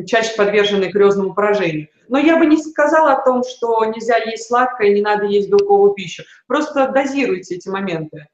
чаще 0.07 0.35
подвержены 0.37 0.91
кариозному 0.91 1.35
поражению. 1.35 1.89
Но 2.09 2.19
я 2.19 2.39
бы 2.39 2.47
не 2.47 2.57
сказала 2.57 3.13
о 3.13 3.23
том, 3.23 3.45
что 3.45 3.85
нельзя 3.85 4.17
есть 4.17 4.47
сладкое, 4.47 4.95
не 4.95 5.03
надо 5.03 5.27
есть 5.27 5.51
белковую 5.51 5.93
пищу. 5.93 6.23
Просто 6.47 6.89
дозируйте 6.89 7.57
эти 7.57 7.69
моменты. 7.69 8.27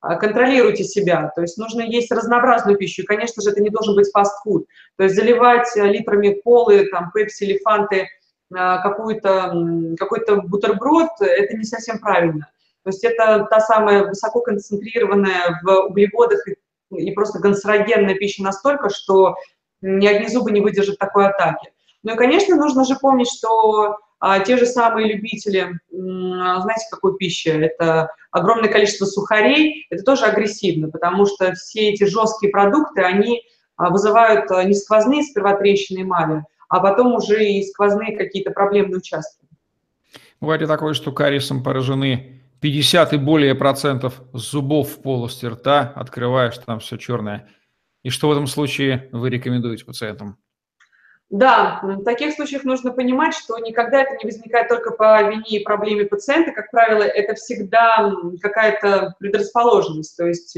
А, 0.00 0.16
контролируйте 0.16 0.84
себя, 0.84 1.30
то 1.34 1.42
есть 1.42 1.58
нужно 1.58 1.82
есть 1.82 2.10
разнообразную 2.10 2.78
пищу, 2.78 3.02
и, 3.02 3.04
конечно 3.04 3.42
же, 3.42 3.50
это 3.50 3.60
не 3.60 3.68
должен 3.68 3.94
быть 3.94 4.10
фастфуд, 4.10 4.64
то 4.96 5.04
есть 5.04 5.14
заливать 5.14 5.68
э, 5.76 5.86
литрами 5.86 6.40
колы, 6.42 6.86
там, 6.86 7.10
пепси 7.12 7.44
или 7.44 7.58
фанты 7.58 8.08
какой-то 8.52 9.54
какой-то 9.98 10.42
бутерброд, 10.42 11.10
это 11.20 11.56
не 11.56 11.64
совсем 11.64 11.98
правильно. 11.98 12.48
То 12.82 12.90
есть 12.90 13.04
это 13.04 13.46
та 13.50 13.60
самая 13.60 14.04
высоко 14.04 14.40
концентрированная 14.40 15.60
в 15.62 15.86
углеводах 15.86 16.40
и, 16.48 16.56
и 16.96 17.12
просто 17.12 17.40
канцерогенная 17.40 18.14
пища 18.14 18.42
настолько, 18.42 18.88
что 18.88 19.36
ни 19.82 20.06
одни 20.06 20.28
зубы 20.28 20.50
не 20.50 20.60
выдержат 20.60 20.98
такой 20.98 21.28
атаки. 21.28 21.72
Ну 22.02 22.14
и, 22.14 22.16
конечно, 22.16 22.56
нужно 22.56 22.84
же 22.84 22.96
помнить, 22.96 23.30
что 23.30 23.98
а, 24.18 24.40
те 24.40 24.56
же 24.56 24.66
самые 24.66 25.12
любители, 25.12 25.78
знаете, 25.90 26.86
какой 26.90 27.16
пищи? 27.16 27.48
Это 27.48 28.10
огромное 28.30 28.70
количество 28.70 29.04
сухарей, 29.06 29.86
это 29.90 30.02
тоже 30.02 30.24
агрессивно, 30.24 30.90
потому 30.90 31.26
что 31.26 31.52
все 31.52 31.90
эти 31.90 32.04
жесткие 32.04 32.52
продукты, 32.52 33.02
они 33.02 33.42
а, 33.76 33.90
вызывают 33.90 34.50
а, 34.50 34.64
не 34.64 34.74
сквозные 34.74 35.22
сперва 35.22 35.56
трещины 35.56 36.02
эмали, 36.02 36.44
а 36.70 36.80
потом 36.80 37.14
уже 37.14 37.44
и 37.44 37.62
сквозные 37.64 38.16
какие-то 38.16 38.52
проблемные 38.52 38.98
участки. 38.98 39.44
Бывает 40.40 40.62
и 40.62 40.66
такое, 40.66 40.94
что 40.94 41.12
кариесом 41.12 41.62
поражены 41.62 42.40
50 42.62 43.12
и 43.12 43.16
более 43.18 43.54
процентов 43.54 44.22
зубов 44.32 44.90
в 44.90 45.02
полости 45.02 45.44
рта, 45.44 45.92
открываешь, 45.94 46.56
там 46.58 46.80
все 46.80 46.96
черное. 46.96 47.48
И 48.02 48.08
что 48.08 48.28
в 48.28 48.32
этом 48.32 48.46
случае 48.46 49.10
вы 49.12 49.28
рекомендуете 49.28 49.84
пациентам? 49.84 50.38
Да, 51.28 51.80
в 51.82 52.02
таких 52.02 52.34
случаях 52.34 52.64
нужно 52.64 52.92
понимать, 52.92 53.34
что 53.34 53.58
никогда 53.58 54.02
это 54.02 54.16
не 54.16 54.24
возникает 54.24 54.68
только 54.68 54.90
по 54.90 55.22
вине 55.22 55.60
и 55.60 55.64
проблеме 55.64 56.04
пациента. 56.04 56.50
Как 56.52 56.70
правило, 56.70 57.02
это 57.02 57.34
всегда 57.34 58.12
какая-то 58.40 59.14
предрасположенность. 59.18 60.16
То 60.16 60.26
есть 60.26 60.56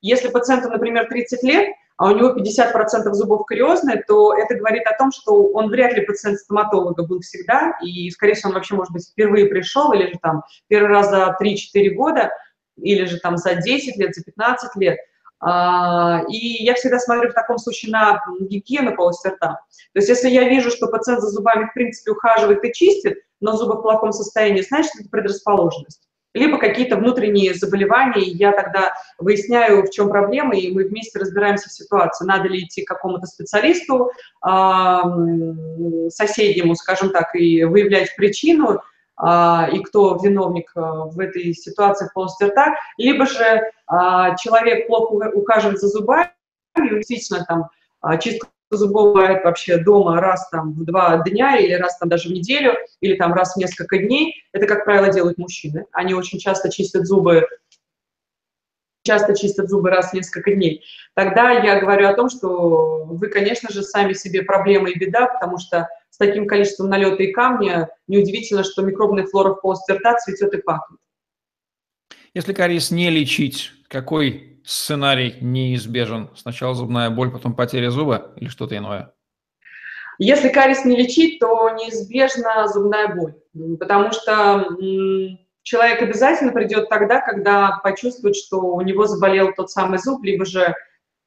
если 0.00 0.28
пациенту, 0.28 0.70
например, 0.70 1.06
30 1.08 1.42
лет, 1.44 1.68
а 1.96 2.10
у 2.10 2.16
него 2.16 2.30
50% 2.30 3.12
зубов 3.12 3.46
кариозные, 3.46 4.02
то 4.06 4.34
это 4.34 4.54
говорит 4.56 4.86
о 4.86 4.96
том, 4.96 5.12
что 5.12 5.44
он 5.52 5.70
вряд 5.70 5.92
ли 5.94 6.04
пациент 6.04 6.38
стоматолога 6.38 7.04
был 7.04 7.20
всегда, 7.20 7.76
и, 7.82 8.10
скорее 8.10 8.34
всего, 8.34 8.50
он 8.50 8.56
вообще, 8.56 8.74
может 8.74 8.92
быть, 8.92 9.08
впервые 9.08 9.46
пришел, 9.46 9.92
или 9.92 10.12
же 10.12 10.18
там 10.20 10.42
первый 10.68 10.88
раз 10.88 11.10
за 11.10 11.36
3-4 11.40 11.90
года, 11.90 12.30
или 12.76 13.04
же 13.04 13.18
там 13.18 13.36
за 13.36 13.54
10 13.54 13.96
лет, 13.96 14.14
за 14.14 14.22
15 14.22 14.76
лет– 14.76 14.98
а, 15.46 16.22
и 16.30 16.64
я 16.64 16.74
всегда 16.74 16.98
смотрю 16.98 17.30
в 17.30 17.34
таком 17.34 17.58
случае 17.58 17.92
на 17.92 18.22
гигиену 18.40 18.96
полости 18.96 19.28
рта. 19.28 19.60
То 19.92 19.98
есть 19.98 20.08
если 20.08 20.30
я 20.30 20.48
вижу, 20.48 20.70
что 20.70 20.86
пациент 20.86 21.20
за 21.20 21.28
зубами, 21.28 21.66
в 21.66 21.74
принципе, 21.74 22.12
ухаживает 22.12 22.64
и 22.64 22.72
чистит, 22.72 23.18
но 23.40 23.54
зубы 23.54 23.74
в 23.74 23.82
плохом 23.82 24.12
состоянии, 24.12 24.62
значит, 24.62 24.92
это 24.98 25.10
предрасположенность. 25.10 26.08
Либо 26.34 26.58
какие-то 26.58 26.96
внутренние 26.96 27.54
заболевания, 27.54 28.22
и 28.22 28.36
я 28.36 28.52
тогда 28.52 28.92
выясняю, 29.18 29.86
в 29.86 29.90
чем 29.90 30.08
проблема, 30.10 30.56
и 30.56 30.72
мы 30.72 30.84
вместе 30.84 31.18
разбираемся 31.18 31.68
в 31.68 31.72
ситуации. 31.72 32.26
Надо 32.26 32.48
ли 32.48 32.64
идти 32.64 32.82
к 32.82 32.88
какому-то 32.88 33.26
специалисту, 33.26 34.10
соседнему, 36.10 36.74
скажем 36.74 37.10
так, 37.10 37.34
и 37.34 37.64
выявлять 37.64 38.14
причину, 38.16 38.80
а, 39.16 39.68
и 39.72 39.80
кто 39.80 40.18
виновник 40.22 40.72
а, 40.74 41.04
в 41.04 41.18
этой 41.20 41.54
ситуации 41.54 42.06
в 42.06 42.12
полости 42.12 42.44
рта, 42.44 42.74
либо 42.98 43.26
же 43.26 43.62
а, 43.86 44.36
человек 44.36 44.86
плохо 44.86 45.30
ухаживает 45.32 45.78
за 45.78 45.88
зубами, 45.88 46.30
и 46.76 46.88
действительно 46.88 47.44
там 47.46 47.68
чистка 48.20 48.48
зубов 48.76 49.14
вообще 49.14 49.78
дома 49.78 50.20
раз 50.20 50.48
там 50.50 50.72
в 50.72 50.84
два 50.84 51.22
дня 51.24 51.56
или 51.56 51.74
раз 51.74 51.98
там 51.98 52.08
даже 52.08 52.28
в 52.28 52.32
неделю, 52.32 52.74
или 53.00 53.16
там 53.16 53.32
раз 53.34 53.54
в 53.54 53.58
несколько 53.58 53.98
дней. 53.98 54.34
Это, 54.52 54.66
как 54.66 54.84
правило, 54.84 55.08
делают 55.10 55.38
мужчины. 55.38 55.86
Они 55.92 56.14
очень 56.14 56.38
часто 56.38 56.70
чистят 56.70 57.06
зубы 57.06 57.46
часто 59.04 59.36
чистят 59.36 59.68
зубы 59.68 59.90
раз 59.90 60.10
в 60.10 60.14
несколько 60.14 60.54
дней, 60.54 60.82
тогда 61.14 61.50
я 61.50 61.78
говорю 61.78 62.08
о 62.08 62.14
том, 62.14 62.28
что 62.30 63.04
вы, 63.04 63.28
конечно 63.28 63.70
же, 63.70 63.82
сами 63.82 64.14
себе 64.14 64.42
проблема 64.42 64.90
и 64.90 64.98
беда, 64.98 65.26
потому 65.26 65.58
что 65.58 65.88
с 66.10 66.16
таким 66.16 66.46
количеством 66.46 66.88
налета 66.88 67.22
и 67.22 67.32
камня 67.32 67.90
неудивительно, 68.08 68.64
что 68.64 68.82
микробная 68.82 69.26
флора 69.26 69.54
в 69.54 69.60
полости 69.60 69.92
рта 69.92 70.16
цветет 70.16 70.54
и 70.54 70.62
пахнет. 70.62 70.98
Если 72.34 72.52
кариес 72.52 72.90
не 72.90 73.10
лечить, 73.10 73.70
какой 73.86 74.60
сценарий 74.64 75.36
неизбежен? 75.40 76.30
Сначала 76.34 76.74
зубная 76.74 77.08
боль, 77.08 77.30
потом 77.30 77.54
потеря 77.54 77.90
зуба 77.90 78.32
или 78.34 78.48
что-то 78.48 78.76
иное? 78.76 79.14
Если 80.18 80.48
кариес 80.48 80.84
не 80.84 80.96
лечить, 80.96 81.38
то 81.38 81.70
неизбежна 81.70 82.66
зубная 82.66 83.14
боль, 83.14 83.34
потому 83.78 84.10
что 84.10 84.66
человек 85.62 86.02
обязательно 86.02 86.50
придет 86.50 86.88
тогда, 86.88 87.20
когда 87.20 87.78
почувствует, 87.84 88.34
что 88.34 88.60
у 88.60 88.80
него 88.80 89.06
заболел 89.06 89.52
тот 89.54 89.70
самый 89.70 89.98
зуб, 89.98 90.24
либо 90.24 90.44
же 90.44 90.74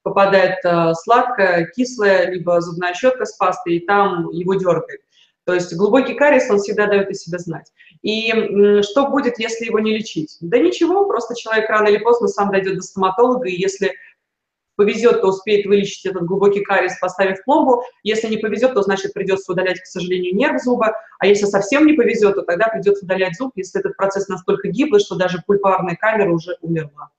попадает 0.04 0.58
э, 0.64 0.94
сладкое, 1.04 1.70
кислое, 1.76 2.32
либо 2.32 2.62
зубная 2.62 2.94
щетка 2.94 3.26
с 3.26 3.36
пастой, 3.36 3.78
и 3.78 3.86
там 3.86 4.30
его 4.30 4.56
дергает. 4.56 5.02
То 5.48 5.54
есть 5.54 5.74
глубокий 5.78 6.14
кариес, 6.14 6.52
он 6.52 6.60
всегда 6.60 6.88
дает 6.88 7.10
о 7.10 7.14
себе 7.14 7.40
знать. 7.40 7.72
И 8.02 8.82
что 8.82 9.08
будет, 9.08 9.40
если 9.40 9.66
его 9.66 9.80
не 9.80 9.98
лечить? 9.98 10.36
Да 10.42 10.60
ничего, 10.60 11.06
просто 11.06 11.36
человек 11.36 11.70
рано 11.70 11.88
или 11.88 12.00
поздно 12.00 12.28
сам 12.28 12.52
дойдет 12.52 12.76
до 12.76 12.82
стоматолога, 12.82 13.48
и 13.48 13.56
если 13.56 13.94
повезет, 14.76 15.22
то 15.22 15.30
успеет 15.30 15.66
вылечить 15.66 16.06
этот 16.06 16.24
глубокий 16.26 16.60
кариес, 16.66 17.00
поставив 17.00 17.44
пломбу. 17.46 17.82
Если 18.04 18.28
не 18.28 18.36
повезет, 18.36 18.74
то 18.74 18.82
значит 18.82 19.14
придется 19.14 19.54
удалять, 19.54 19.80
к 19.80 19.86
сожалению, 19.86 20.36
нерв 20.36 20.62
зуба. 20.62 20.98
А 21.18 21.26
если 21.26 21.46
совсем 21.46 21.86
не 21.86 21.94
повезет, 21.94 22.36
то 22.36 22.42
тогда 22.42 22.68
придется 22.68 23.06
удалять 23.06 23.38
зуб, 23.38 23.54
если 23.56 23.80
этот 23.80 23.96
процесс 23.96 24.28
настолько 24.28 24.68
гиблый, 24.68 25.00
что 25.00 25.16
даже 25.16 25.42
пульпарная 25.48 25.96
камера 25.96 26.30
уже 26.30 26.58
умерла. 26.62 27.10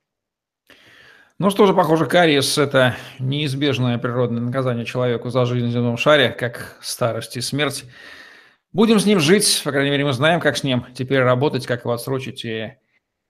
Ну 1.39 1.49
что 1.49 1.65
же, 1.65 1.73
похоже, 1.73 2.05
кариес– 2.05 2.57
это 2.59 2.95
неизбежное 3.17 3.97
природное 3.97 4.41
наказание 4.41 4.85
человеку 4.85 5.31
за 5.31 5.45
жизнь 5.45 5.67
в 5.67 5.71
земном 5.71 5.97
шаре, 5.97 6.29
как 6.29 6.77
старость 6.79 7.37
и 7.37 7.41
смерть. 7.41 7.85
Будем 8.71 8.99
с 8.99 9.05
ним 9.05 9.19
жить, 9.19 9.61
по 9.63 9.71
крайней 9.71 9.89
мере, 9.89 10.05
мы 10.05 10.13
знаем, 10.13 10.39
как 10.39 10.55
с 10.55 10.63
ним 10.63 10.85
теперь 10.93 11.21
работать, 11.21 11.65
как 11.65 11.81
его 11.81 11.93
отсрочить 11.93 12.45
и 12.45 12.77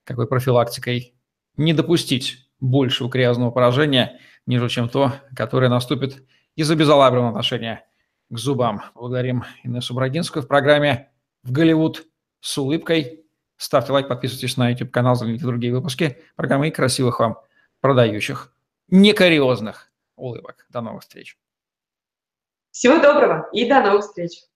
какой 0.04 0.28
профилактикой 0.28 1.16
не 1.56 1.74
допустить 1.74 2.50
большего 2.60 3.08
грязного 3.08 3.52
поражения, 3.52 4.20
ниже, 4.46 4.68
чем 4.68 4.90
то, 4.90 5.14
которое 5.36 5.70
наступит 5.70 6.24
из-за 6.56 6.76
безалаберного 6.76 7.30
отношения 7.30 7.86
к 8.30 8.38
зубам. 8.38 8.84
Благодарим 8.96 9.46
Инессу 9.64 9.94
Брагинскую 9.94 10.44
в 10.44 10.48
программе 10.48 11.12
«В 11.44 11.52
Голливуд 11.52 12.06
с 12.42 12.58
улыбкой». 12.58 13.26
Ставьте 13.56 13.92
лайк, 13.92 14.08
подписывайтесь 14.08 14.58
на 14.58 14.70
YouTube-канал, 14.70 15.16
загляните 15.16 15.46
другие 15.46 15.74
выпуски 15.74 16.18
программы 16.36 16.68
и 16.68 16.72
красивых 16.72 17.20
вам 17.20 17.38
продающих 17.82 18.54
некариозных 18.90 19.92
улыбок. 20.16 20.66
До 20.70 20.82
новых 20.82 21.04
встреч. 21.04 21.38
Всего 22.72 23.02
доброго 23.02 23.50
и 23.54 23.68
до 23.68 23.82
новых 23.82 24.06
встреч. 24.06 24.49